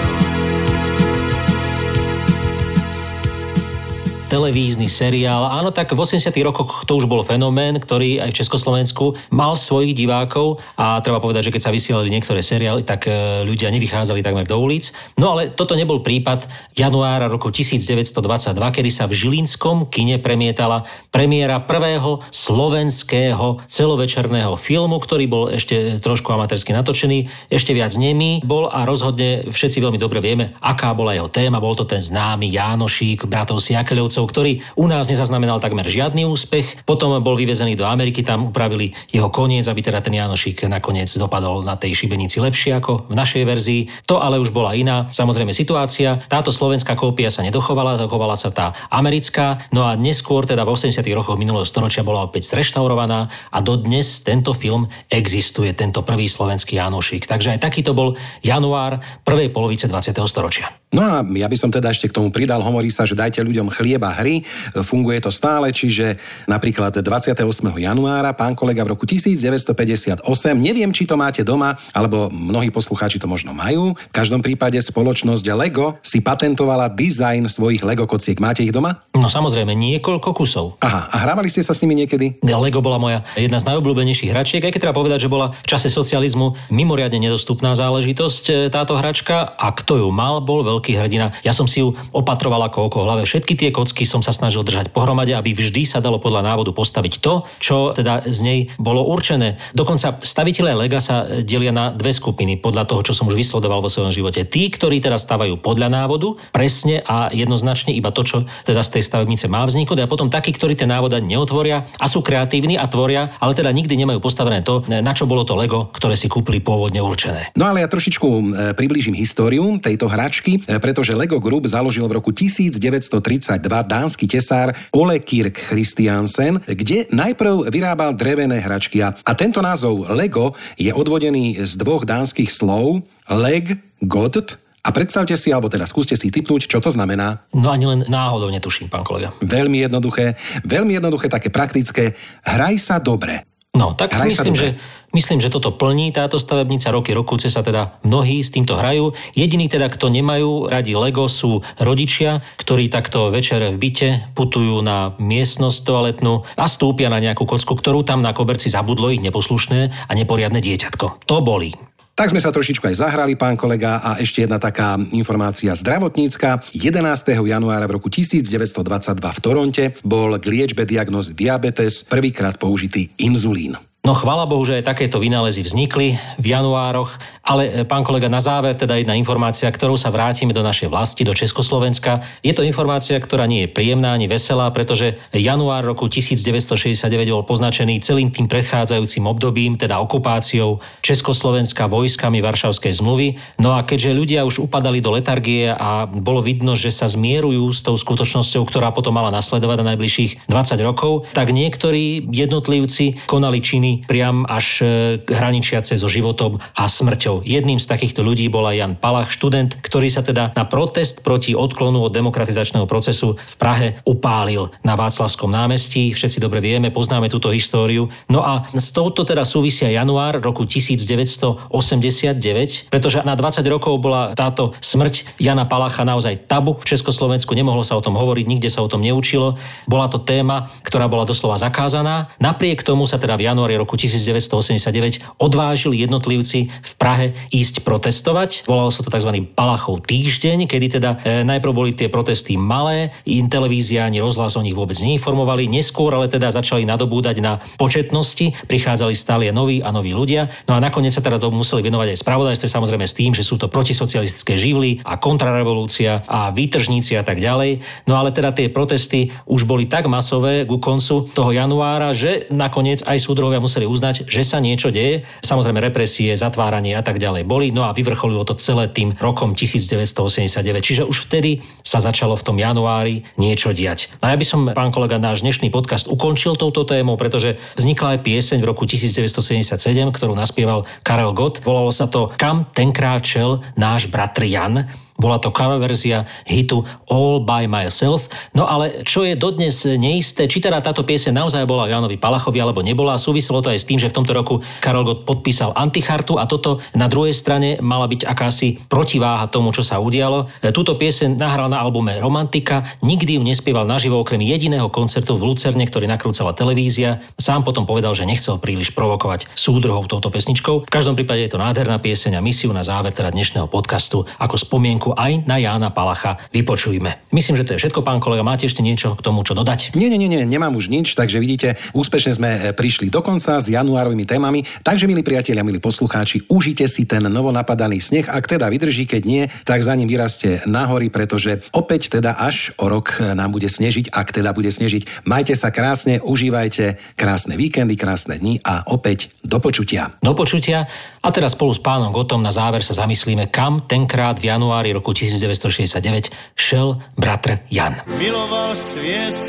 Televízny 4.31 4.87
seriál. 4.87 5.51
Áno, 5.51 5.75
tak 5.75 5.91
v 5.91 5.99
80 5.99 6.31
rokoch 6.47 6.87
to 6.87 6.95
už 6.95 7.11
bol 7.11 7.27
fenomén, 7.27 7.83
ktorý 7.83 8.23
aj 8.23 8.31
v 8.31 8.39
Československu 8.39 9.19
mal 9.35 9.59
svojich 9.59 9.91
divákov 9.99 10.63
a 10.79 11.03
treba 11.03 11.19
povedať, 11.19 11.51
že 11.51 11.55
keď 11.59 11.63
sa 11.67 11.75
vysielali 11.75 12.07
niektoré 12.07 12.39
seriály, 12.39 12.87
tak 12.87 13.11
e, 13.11 13.43
ľudia 13.43 13.75
nevychádzali 13.75 14.23
takmer 14.23 14.47
do 14.47 14.55
ulic. 14.63 14.95
No 15.19 15.35
ale 15.35 15.51
toto 15.51 15.75
nebol 15.75 16.07
prípad 16.07 16.47
januára 16.79 17.27
roku 17.27 17.51
1922, 17.51 18.15
kedy 18.55 18.91
sa 18.95 19.11
v 19.11 19.19
Žilinskom 19.19 19.91
kine 19.91 20.23
premietala 20.23 20.87
premiéra 21.11 21.59
prvého 21.59 22.23
slovenského 22.31 23.67
celovečerného 23.67 24.55
filmu, 24.55 25.03
ktorý 25.03 25.25
bol 25.27 25.45
ešte 25.51 25.99
trošku 25.99 26.31
amatérsky 26.31 26.71
natočený, 26.71 27.51
ešte 27.51 27.75
viac 27.75 27.91
nemý 27.99 28.47
bol 28.47 28.69
a 28.69 28.87
rozhodne 28.87 29.49
všetci 29.49 29.81
veľmi 29.81 29.99
dobre 29.99 30.23
vieme, 30.23 30.55
aká 30.61 30.93
bola 30.95 31.17
jeho 31.17 31.33
téma. 31.33 31.59
Bol 31.59 31.75
to 31.75 31.89
ten 31.89 31.99
známy 31.99 32.53
Jánošík, 32.53 33.25
bratov 33.25 33.59
Siakeľovcov, 33.65 34.20
ktorý 34.25 34.65
u 34.77 34.89
nás 34.89 35.07
nezaznamenal 35.07 35.61
takmer 35.61 35.87
žiadny 35.87 36.27
úspech. 36.27 36.85
Potom 36.89 37.17
bol 37.21 37.37
vyvezený 37.37 37.77
do 37.77 37.85
Ameriky, 37.87 38.25
tam 38.25 38.51
upravili 38.51 38.93
jeho 39.13 39.29
koniec, 39.29 39.69
aby 39.69 39.81
teda 39.81 40.01
ten 40.01 40.17
Jánošík 40.17 40.67
nakoniec 40.67 41.13
dopadol 41.15 41.63
na 41.63 41.77
tej 41.77 41.95
šibenici 41.95 42.41
lepšie 42.41 42.77
ako 42.81 43.07
v 43.09 43.15
našej 43.15 43.43
verzii. 43.47 43.81
To 44.09 44.19
ale 44.19 44.41
už 44.41 44.51
bola 44.51 44.75
iná, 44.75 45.07
samozrejme 45.13 45.53
situácia. 45.53 46.21
Táto 46.27 46.49
slovenská 46.49 46.97
kópia 46.97 47.29
sa 47.29 47.45
nedochovala, 47.45 48.01
dochovala 48.01 48.35
sa 48.35 48.51
tá 48.51 48.73
americká. 48.89 49.65
No 49.71 49.85
a 49.85 49.95
neskôr, 49.95 50.49
teda 50.49 50.65
v 50.67 50.75
80. 50.75 51.05
rokoch 51.13 51.37
minulého 51.39 51.69
storočia 51.69 52.03
bola 52.03 52.27
opäť 52.27 52.51
zreštaurovaná 52.51 53.31
a 53.53 53.59
dodnes 53.61 54.25
tento 54.25 54.57
film 54.57 54.89
existuje, 55.13 55.73
tento 55.77 56.03
prvý 56.03 56.27
slovenský 56.27 56.81
Jánošík. 56.81 57.29
Takže 57.29 57.55
aj 57.57 57.61
takýto 57.63 57.93
bol 57.93 58.17
január 58.41 58.99
prvej 59.23 59.53
polovice 59.55 59.87
20. 59.87 60.17
storočia. 60.27 60.73
No 60.91 61.07
a 61.07 61.23
ja 61.23 61.47
by 61.47 61.55
som 61.55 61.71
teda 61.71 61.95
ešte 61.95 62.11
k 62.11 62.17
tomu 62.19 62.35
pridal, 62.35 62.59
hovorí 62.67 62.91
sa, 62.91 63.07
že 63.07 63.15
dajte 63.15 63.47
ľuďom 63.47 63.71
chlieba 63.71 64.10
hry, 64.17 64.43
funguje 64.83 65.19
to 65.23 65.31
stále, 65.33 65.71
čiže 65.71 66.19
napríklad 66.47 66.95
28. 67.01 67.43
januára, 67.79 68.35
pán 68.35 68.59
kolega 68.59 68.83
v 68.85 68.95
roku 68.95 69.05
1958, 69.07 70.23
neviem, 70.57 70.91
či 70.91 71.07
to 71.07 71.15
máte 71.19 71.43
doma, 71.47 71.77
alebo 71.95 72.31
mnohí 72.31 72.69
poslucháči 72.75 73.21
to 73.21 73.31
možno 73.31 73.55
majú, 73.55 73.95
v 73.95 74.15
každom 74.15 74.41
prípade 74.41 74.79
spoločnosť 74.81 75.45
Lego 75.55 75.99
si 76.01 76.23
patentovala 76.23 76.91
dizajn 76.93 77.47
svojich 77.51 77.83
Lego 77.85 78.07
kociek. 78.07 78.39
Máte 78.41 78.65
ich 78.65 78.73
doma? 78.75 79.03
No 79.15 79.29
samozrejme, 79.29 79.75
niekoľko 79.77 80.31
kusov. 80.33 80.67
Aha, 80.81 81.11
a 81.11 81.17
hrávali 81.27 81.53
ste 81.53 81.65
sa 81.65 81.77
s 81.77 81.83
nimi 81.85 81.99
niekedy? 81.99 82.41
Lego 82.43 82.85
bola 82.85 83.01
moja 83.01 83.25
jedna 83.37 83.57
z 83.57 83.69
najobľúbenejších 83.73 84.31
hračiek, 84.31 84.63
aj 84.65 84.73
keď 84.73 84.81
treba 84.89 84.97
povedať, 84.97 85.25
že 85.25 85.33
bola 85.33 85.53
v 85.53 85.69
čase 85.69 85.89
socializmu 85.89 86.71
mimoriadne 86.73 87.21
nedostupná 87.21 87.73
záležitosť 87.73 88.45
e, 88.49 88.53
táto 88.69 88.97
hračka 88.97 89.57
a 89.57 89.73
kto 89.73 90.05
ju 90.05 90.09
mal, 90.13 90.45
bol 90.45 90.61
veľký 90.61 90.97
hrdina. 90.97 91.33
Ja 91.41 91.57
som 91.57 91.65
si 91.65 91.81
ju 91.81 91.97
opatroval 92.13 92.69
ako 92.69 92.93
oko 92.93 92.99
hlave. 93.05 93.25
Všetky 93.25 93.57
tie 93.57 93.71
kocky 93.73 94.00
hračky 94.01 94.17
som 94.17 94.25
sa 94.25 94.33
snažil 94.33 94.65
držať 94.65 94.97
pohromade, 94.97 95.37
aby 95.37 95.53
vždy 95.53 95.85
sa 95.85 96.01
dalo 96.01 96.17
podľa 96.17 96.41
návodu 96.41 96.73
postaviť 96.73 97.21
to, 97.21 97.45
čo 97.61 97.93
teda 97.93 98.25
z 98.25 98.41
nej 98.41 98.59
bolo 98.81 99.05
určené. 99.05 99.61
Dokonca 99.77 100.17
staviteľe 100.17 100.73
Lega 100.73 101.05
sa 101.05 101.29
delia 101.45 101.69
na 101.69 101.93
dve 101.93 102.09
skupiny 102.17 102.57
podľa 102.57 102.89
toho, 102.89 103.05
čo 103.05 103.13
som 103.13 103.29
už 103.29 103.37
vysledoval 103.37 103.85
vo 103.85 103.93
svojom 103.93 104.09
živote. 104.09 104.49
Tí, 104.49 104.73
ktorí 104.73 105.05
teda 105.05 105.21
stavajú 105.21 105.61
podľa 105.61 105.93
návodu, 105.93 106.33
presne 106.49 107.05
a 107.05 107.29
jednoznačne 107.29 107.93
iba 107.93 108.09
to, 108.09 108.25
čo 108.25 108.49
teda 108.65 108.81
z 108.81 108.97
tej 108.97 109.03
stavebnice 109.05 109.53
má 109.53 109.69
vzniknúť 109.69 110.01
a 110.01 110.09
potom 110.09 110.33
takí, 110.33 110.57
ktorí 110.57 110.81
ten 110.81 110.89
návod 110.89 111.13
ani 111.13 111.37
neotvoria 111.37 111.85
a 112.01 112.09
sú 112.09 112.25
kreatívni 112.25 112.81
a 112.81 112.89
tvoria, 112.89 113.37
ale 113.37 113.53
teda 113.53 113.69
nikdy 113.69 114.01
nemajú 114.01 114.25
postavené 114.25 114.65
to, 114.65 114.81
na 114.89 115.13
čo 115.13 115.29
bolo 115.29 115.45
to 115.45 115.53
Lego, 115.53 115.93
ktoré 115.93 116.17
si 116.17 116.33
kúpili 116.33 116.65
pôvodne 116.65 117.05
určené. 117.05 117.53
No 117.53 117.69
ale 117.69 117.85
ja 117.85 117.89
trošičku 117.91 118.29
e, 118.31 118.43
priblížim 118.73 119.13
históriu 119.13 119.77
tejto 119.77 120.09
hračky, 120.09 120.65
e, 120.65 120.81
pretože 120.81 121.13
Lego 121.13 121.37
Group 121.37 121.69
založil 121.69 122.09
v 122.09 122.17
roku 122.17 122.33
1932 122.33 123.90
dánsky 123.91 124.31
tesár 124.31 124.71
Ole 124.95 125.19
Kirk 125.19 125.59
Christiansen, 125.59 126.63
kde 126.63 127.11
najprv 127.11 127.67
vyrábal 127.67 128.15
drevené 128.15 128.63
hračky 128.63 129.03
a, 129.03 129.11
tento 129.35 129.59
názov 129.59 130.07
Lego 130.15 130.55
je 130.79 130.95
odvodený 130.95 131.59
z 131.67 131.75
dvoch 131.75 132.07
dánskych 132.07 132.55
slov 132.55 133.03
leg, 133.27 133.83
god 133.99 134.61
a 134.81 134.89
predstavte 134.97 135.37
si, 135.37 135.53
alebo 135.53 135.69
teda 135.69 135.85
skúste 135.85 136.17
si 136.17 136.33
typnúť, 136.33 136.65
čo 136.65 136.81
to 136.81 136.89
znamená. 136.89 137.45
No 137.53 137.69
ani 137.69 137.85
len 137.85 138.01
náhodou 138.09 138.49
netuším, 138.49 138.89
pán 138.89 139.05
kolega. 139.05 139.37
Veľmi 139.45 139.85
jednoduché, 139.85 140.41
veľmi 140.65 140.97
jednoduché, 140.97 141.29
také 141.29 141.53
praktické. 141.53 142.17
Hraj 142.49 142.81
sa 142.81 142.97
dobre. 142.97 143.45
No, 143.77 143.95
tak 143.95 144.17
Hraj 144.17 144.35
myslím, 144.35 144.57
že, 144.57 144.69
myslím, 145.15 145.39
že 145.43 145.53
toto 145.53 145.75
plní 145.75 146.11
táto 146.15 146.39
stavebnica. 146.39 146.91
Roky, 146.91 147.15
rokúce 147.15 147.51
sa 147.51 147.63
teda 147.63 148.01
mnohí 148.03 148.43
s 148.43 148.51
týmto 148.51 148.75
hrajú. 148.79 149.15
Jediní 149.35 149.71
teda, 149.71 149.91
kto 149.91 150.11
nemajú 150.11 150.71
radi 150.71 150.95
Lego, 150.99 151.31
sú 151.31 151.63
rodičia, 151.79 152.43
ktorí 152.59 152.91
takto 152.91 153.31
večer 153.31 153.63
v 153.75 153.79
byte 153.79 154.09
putujú 154.35 154.83
na 154.83 155.15
miestnosť 155.19 155.79
toaletnú 155.87 156.43
a 156.57 156.67
stúpia 156.67 157.13
na 157.13 157.23
nejakú 157.23 157.47
kocku, 157.47 157.77
ktorú 157.77 158.03
tam 158.03 158.23
na 158.23 158.35
koberci 158.35 158.71
zabudlo 158.71 159.11
ich 159.11 159.23
neposlušné 159.23 160.11
a 160.11 160.13
neporiadne 160.17 160.59
dieťatko. 160.63 161.27
To 161.27 161.39
bolí. 161.43 161.75
Tak 162.21 162.37
sme 162.37 162.45
sa 162.45 162.53
trošičku 162.53 162.85
aj 162.85 163.01
zahrali, 163.01 163.33
pán 163.33 163.57
kolega, 163.57 163.97
a 164.05 164.21
ešte 164.21 164.45
jedna 164.45 164.61
taká 164.61 165.01
informácia 165.17 165.73
zdravotnícka. 165.73 166.69
11. 166.77 167.01
januára 167.33 167.89
v 167.89 167.97
roku 167.97 168.13
1922 168.13 168.85
v 169.17 169.41
Toronte 169.41 169.85
bol 170.05 170.37
k 170.37 170.45
liečbe 170.45 170.85
diagnózy 170.85 171.33
diabetes 171.33 172.05
prvýkrát 172.05 172.61
použitý 172.61 173.09
inzulín. 173.17 173.81
No 174.01 174.17
chvála 174.17 174.49
Bohu, 174.49 174.65
že 174.65 174.81
aj 174.81 174.97
takéto 174.97 175.21
vynálezy 175.21 175.61
vznikli 175.61 176.17
v 176.41 176.47
januároch, 176.57 177.21
ale 177.45 177.69
e, 177.69 177.71
pán 177.85 178.01
kolega, 178.01 178.33
na 178.33 178.41
záver 178.41 178.73
teda 178.73 178.97
jedna 178.97 179.13
informácia, 179.13 179.69
ktorou 179.69 180.01
sa 180.01 180.09
vrátime 180.09 180.57
do 180.57 180.65
našej 180.65 180.89
vlasti, 180.89 181.21
do 181.21 181.37
Československa. 181.37 182.25
Je 182.41 182.57
to 182.57 182.65
informácia, 182.65 183.21
ktorá 183.21 183.45
nie 183.45 183.69
je 183.69 183.73
príjemná 183.77 184.17
ani 184.17 184.25
veselá, 184.25 184.73
pretože 184.73 185.21
január 185.37 185.85
roku 185.85 186.09
1969 186.09 187.13
bol 187.29 187.45
poznačený 187.45 188.01
celým 188.01 188.33
tým 188.33 188.49
predchádzajúcim 188.49 189.29
obdobím, 189.29 189.77
teda 189.77 190.01
okupáciou 190.01 190.81
Československa 191.05 191.85
vojskami 191.85 192.41
Varšavskej 192.41 193.05
zmluvy. 193.05 193.37
No 193.61 193.77
a 193.77 193.85
keďže 193.85 194.17
ľudia 194.17 194.49
už 194.49 194.65
upadali 194.65 195.05
do 195.05 195.13
letargie 195.13 195.77
a 195.77 196.09
bolo 196.09 196.41
vidno, 196.41 196.73
že 196.73 196.89
sa 196.89 197.05
zmierujú 197.05 197.69
s 197.69 197.85
tou 197.85 198.01
skutočnosťou, 198.01 198.65
ktorá 198.65 198.97
potom 198.97 199.13
mala 199.13 199.29
nasledovať 199.29 199.77
na 199.85 199.89
najbližších 199.93 200.49
20 200.49 200.89
rokov, 200.89 201.29
tak 201.37 201.53
niektorí 201.53 202.33
jednotlivci 202.33 203.29
konali 203.29 203.61
činy 203.61 203.90
priam 204.07 204.47
až 204.47 204.83
e, 204.83 204.85
hraničiace 205.27 205.99
so 205.99 206.07
životom 206.07 206.63
a 206.79 206.87
smrťou. 206.87 207.43
Jedným 207.43 207.83
z 207.83 207.91
takýchto 207.91 208.23
ľudí 208.23 208.47
bol 208.47 208.63
aj 208.71 208.77
Jan 208.79 208.95
Palach, 208.95 209.35
študent, 209.35 209.75
ktorý 209.83 210.07
sa 210.07 210.23
teda 210.23 210.55
na 210.55 210.65
protest 210.67 211.27
proti 211.27 211.57
odklonu 211.57 212.07
od 212.07 212.15
demokratizačného 212.15 212.87
procesu 212.87 213.35
v 213.35 213.55
Prahe 213.59 213.99
upálil 214.07 214.71
na 214.87 214.95
Václavskom 214.95 215.51
námestí. 215.51 216.15
Všetci 216.15 216.39
dobre 216.39 216.63
vieme, 216.63 216.95
poznáme 216.95 217.33
túto 217.33 217.51
históriu. 217.51 218.07
No 218.29 218.45
a 218.45 218.69
s 218.71 218.95
touto 218.95 219.27
teda 219.27 219.43
súvisia 219.43 219.91
január 219.91 220.39
roku 220.39 220.69
1989, 220.69 222.93
pretože 222.93 223.25
na 223.25 223.35
20 223.35 223.65
rokov 223.67 223.99
bola 223.99 224.37
táto 224.37 224.77
smrť 224.79 225.41
Jana 225.41 225.65
Palacha 225.65 226.05
naozaj 226.05 226.45
tabu 226.45 226.77
v 226.77 226.85
Československu, 226.85 227.57
nemohlo 227.57 227.83
sa 227.83 227.97
o 227.97 228.05
tom 228.05 228.21
hovoriť, 228.21 228.45
nikde 228.45 228.69
sa 228.69 228.85
o 228.85 228.91
tom 228.91 229.01
neučilo. 229.01 229.57
Bola 229.89 230.13
to 230.13 230.21
téma, 230.21 230.69
ktorá 230.85 231.09
bola 231.09 231.25
doslova 231.25 231.57
zakázaná. 231.57 232.29
Napriek 232.37 232.85
tomu 232.85 233.09
sa 233.09 233.17
teda 233.17 233.41
v 233.41 233.49
januári 233.49 233.80
roku 233.81 233.97
1989 233.97 235.41
odvážili 235.41 236.05
jednotlivci 236.05 236.69
v 236.69 236.93
Prahe 237.01 237.33
ísť 237.49 237.81
protestovať. 237.81 238.69
Volalo 238.69 238.93
sa 238.93 239.01
to 239.01 239.09
tzv. 239.09 239.33
Palachov 239.57 240.05
týždeň, 240.05 240.69
kedy 240.69 240.87
teda 241.01 241.11
e, 241.25 241.41
najprv 241.49 241.73
boli 241.73 241.91
tie 241.97 242.13
protesty 242.13 242.61
malé, 242.61 243.17
in 243.25 243.49
televízia 243.49 244.05
ani 244.05 244.21
rozhlas 244.21 244.59
o 244.59 244.65
nich 244.65 244.77
vôbec 244.77 244.99
neinformovali, 245.01 245.71
neskôr 245.71 246.13
ale 246.13 246.29
teda 246.29 246.53
začali 246.53 246.85
nadobúdať 246.85 247.37
na 247.41 247.63
početnosti, 247.81 248.53
prichádzali 248.67 249.15
stále 249.17 249.49
noví 249.55 249.81
a 249.81 249.95
noví 249.95 250.11
ľudia. 250.11 250.51
No 250.67 250.75
a 250.75 250.83
nakoniec 250.83 251.15
sa 251.15 251.23
teda 251.23 251.39
to 251.39 251.55
museli 251.55 251.87
venovať 251.87 252.13
aj 252.13 252.19
spravodajstve, 252.21 252.67
samozrejme 252.67 253.07
s 253.07 253.15
tým, 253.15 253.33
že 253.33 253.47
sú 253.47 253.57
to 253.57 253.71
protisocialistické 253.71 254.59
živly 254.59 254.99
a 255.07 255.17
kontrarevolúcia 255.17 256.27
a 256.27 256.51
výtržníci 256.51 257.15
a 257.15 257.23
tak 257.23 257.39
ďalej. 257.39 257.81
No 258.11 258.19
ale 258.19 258.35
teda 258.35 258.51
tie 258.51 258.67
protesty 258.69 259.31
už 259.47 259.65
boli 259.65 259.87
tak 259.87 260.11
masové 260.11 260.67
ku 260.67 260.83
koncu 260.83 261.31
toho 261.31 261.51
januára, 261.55 262.11
že 262.11 262.51
nakoniec 262.51 263.07
aj 263.07 263.23
súdrovia 263.23 263.63
museli 263.63 263.70
uznať, 263.87 264.27
že 264.27 264.43
sa 264.43 264.59
niečo 264.59 264.91
deje. 264.91 265.23
Samozrejme 265.45 265.79
represie, 265.79 266.35
zatváranie 266.35 266.97
a 266.99 267.05
tak 267.05 267.23
ďalej 267.23 267.47
boli. 267.47 267.71
No 267.71 267.87
a 267.87 267.95
vyvrcholilo 267.95 268.43
to 268.43 268.59
celé 268.59 268.91
tým 268.91 269.15
rokom 269.23 269.55
1989. 269.55 270.83
Čiže 270.83 271.07
už 271.07 271.31
vtedy 271.31 271.63
sa 271.87 272.03
začalo 272.03 272.35
v 272.35 272.43
tom 272.43 272.57
januári 272.59 273.23
niečo 273.39 273.71
diať. 273.71 274.11
A 274.25 274.35
ja 274.35 274.37
by 274.41 274.47
som, 274.47 274.61
pán 274.75 274.91
kolega, 274.91 275.21
náš 275.21 275.47
dnešný 275.47 275.71
podcast 275.71 276.11
ukončil 276.11 276.59
touto 276.59 276.83
témou, 276.83 277.15
pretože 277.15 277.61
vznikla 277.79 278.19
aj 278.19 278.25
pieseň 278.27 278.59
v 278.59 278.67
roku 278.67 278.89
1977, 278.89 279.77
ktorú 280.11 280.35
naspieval 280.35 280.89
Karel 281.07 281.31
Gott. 281.37 281.63
Volalo 281.63 281.95
sa 281.95 282.11
to 282.11 282.33
Kam 282.35 282.67
tenkrát 282.73 283.23
šel 283.23 283.61
náš 283.77 284.09
bratr 284.09 284.49
Jan. 284.49 284.89
Bola 285.21 285.37
to 285.37 285.53
cover 285.53 285.77
verzia 285.77 286.25
hitu 286.49 286.81
All 287.13 287.45
by 287.45 287.69
Myself. 287.69 288.33
No 288.57 288.65
ale 288.65 289.05
čo 289.05 289.23
je 289.29 289.37
dodnes 289.37 289.85
neisté, 289.85 290.49
či 290.49 290.65
teda 290.65 290.81
táto 290.81 291.05
pieseň 291.05 291.37
naozaj 291.37 291.69
bola 291.69 291.85
Janovi 291.93 292.17
Palachovi 292.17 292.57
alebo 292.57 292.81
nebola, 292.81 293.21
súviselo 293.21 293.61
to 293.61 293.69
aj 293.69 293.85
s 293.85 293.85
tým, 293.85 294.01
že 294.01 294.09
v 294.09 294.17
tomto 294.17 294.33
roku 294.33 294.65
Karol 294.81 295.05
Gott 295.05 295.29
podpísal 295.29 295.77
antichartu 295.77 296.41
a 296.41 296.49
toto 296.49 296.81
na 296.97 297.05
druhej 297.05 297.37
strane 297.37 297.77
mala 297.85 298.09
byť 298.09 298.25
akási 298.25 298.81
protiváha 298.89 299.53
tomu, 299.53 299.77
čo 299.77 299.85
sa 299.85 300.01
udialo. 300.01 300.49
Túto 300.73 300.97
pieseň 300.97 301.37
nahral 301.37 301.69
na 301.69 301.85
albume 301.85 302.17
Romantika, 302.17 302.89
nikdy 303.05 303.37
ju 303.37 303.43
nespieval 303.45 303.85
naživo 303.85 304.17
okrem 304.17 304.41
jediného 304.41 304.89
koncertu 304.89 305.37
v 305.37 305.53
Lucerne, 305.53 305.85
ktorý 305.85 306.09
nakrúcala 306.09 306.57
televízia. 306.57 307.21
Sám 307.37 307.67
potom 307.67 307.85
povedal, 307.85 308.17
že 308.17 308.25
nechcel 308.25 308.57
príliš 308.57 308.95
provokovať 308.97 309.51
súdruhov 309.53 310.09
touto 310.09 310.33
pesničkou. 310.33 310.87
V 310.87 310.95
každom 310.95 311.19
prípade 311.19 311.45
je 311.45 311.53
to 311.53 311.59
nádherná 311.61 311.99
pieseň 311.99 312.39
a 312.39 312.45
misiu 312.45 312.71
na 312.71 312.87
záver 312.87 313.11
teda 313.11 313.35
dnešného 313.35 313.67
podcastu 313.67 314.25
ako 314.39 314.57
spomienku 314.57 315.10
aj 315.17 315.49
na 315.49 315.57
Jána 315.59 315.91
Palacha 315.91 316.39
vypočujme. 316.55 317.31
Myslím, 317.33 317.57
že 317.59 317.67
to 317.67 317.75
je 317.75 317.81
všetko, 317.87 318.05
pán 318.05 318.23
kolega. 318.23 318.47
Máte 318.47 318.67
ešte 318.67 318.83
niečo 318.85 319.15
k 319.15 319.25
tomu, 319.25 319.43
čo 319.47 319.55
dodať? 319.57 319.95
Nie, 319.99 320.11
nie, 320.13 320.21
nie, 320.21 320.31
nie 320.31 320.61
nemám 320.61 320.77
už 320.77 320.91
nič, 320.91 321.15
takže 321.15 321.39
vidíte, 321.39 321.79
úspešne 321.95 322.37
sme 322.37 322.51
e, 322.51 322.59
prišli 322.75 323.09
do 323.09 323.23
konca 323.25 323.63
s 323.63 323.71
januárovými 323.71 324.27
témami. 324.27 324.67
Takže, 324.83 325.07
milí 325.07 325.23
priatelia, 325.23 325.63
milí 325.63 325.79
poslucháči, 325.79 326.45
užite 326.51 326.91
si 326.91 327.07
ten 327.07 327.23
novonapadaný 327.25 328.03
sneh. 328.03 328.27
Ak 328.27 328.51
teda 328.51 328.67
vydrží, 328.67 329.07
keď 329.07 329.23
nie, 329.25 329.43
tak 329.63 329.81
za 329.81 329.95
ním 329.95 330.11
vyraste 330.11 330.67
nahory, 330.67 331.09
pretože 331.09 331.63
opäť 331.71 332.21
teda 332.21 332.37
až 332.37 332.75
o 332.77 332.91
rok 332.91 333.17
e, 333.17 333.33
nám 333.33 333.55
bude 333.55 333.71
snežiť, 333.71 334.11
ak 334.11 334.35
teda 334.35 334.51
bude 334.51 334.69
snežiť. 334.69 335.25
Majte 335.25 335.55
sa 335.55 335.71
krásne, 335.71 336.19
užívajte 336.21 336.99
krásne 337.15 337.55
víkendy, 337.55 337.95
krásne 337.95 338.37
dni 338.37 338.59
a 338.67 338.85
opäť 338.91 339.31
do 339.47 339.63
počutia. 339.63 340.19
Do 340.21 340.35
počutia. 340.35 340.85
A 341.21 341.29
teraz 341.31 341.53
spolu 341.53 341.77
s 341.77 341.81
pánom 341.81 342.11
Gotom 342.11 342.41
na 342.41 342.49
záver 342.49 342.81
sa 342.81 342.97
zamyslíme, 342.97 343.53
kam 343.53 343.85
tenkrát 343.85 344.41
v 344.41 344.49
januári 344.49 344.97
roku 345.01 345.13
1969 345.13 346.29
šel 346.57 347.01
bratr 347.17 347.59
Jan. 347.71 347.97
Miloval 348.07 348.77
svět 348.77 349.41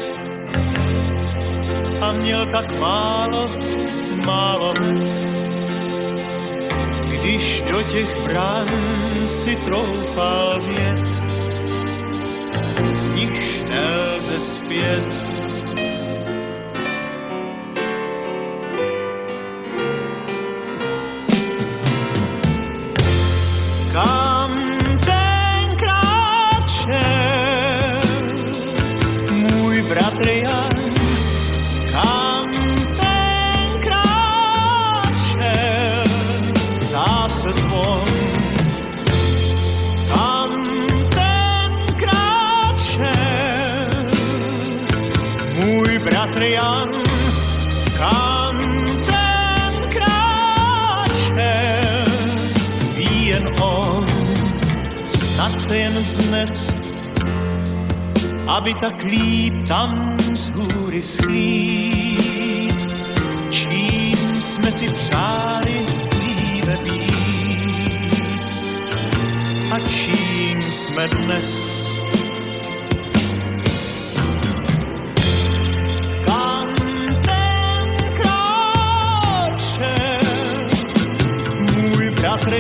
a 2.01 2.11
měl 2.11 2.45
tak 2.45 2.79
málo, 2.79 3.51
málo 4.15 4.73
let. 4.73 5.11
Když 7.11 7.63
do 7.71 7.81
těch 7.83 8.23
brán 8.23 8.67
si 9.25 9.55
troufal 9.55 10.61
vět, 10.61 11.07
z 12.91 13.07
nich 13.07 13.63
nelze 13.69 14.41
zpět. 14.41 15.27
les, 56.41 56.79
aby 58.47 58.73
tak 58.73 59.03
líp 59.03 59.67
tam 59.67 60.17
z 60.33 60.49
hůry 60.49 61.03
schlít, 61.03 62.79
čím 63.49 64.41
jsme 64.41 64.71
si 64.71 64.89
přáli 64.89 65.85
dříve 66.11 66.77
být. 66.83 68.45
A 69.71 69.79
čím 69.79 70.63
jsme 70.71 71.07
dnes. 71.07 71.81
Kam 76.25 76.67
ten 77.25 77.85
kráče, 78.17 79.95
můj 81.61 82.09
bratr 82.09 82.53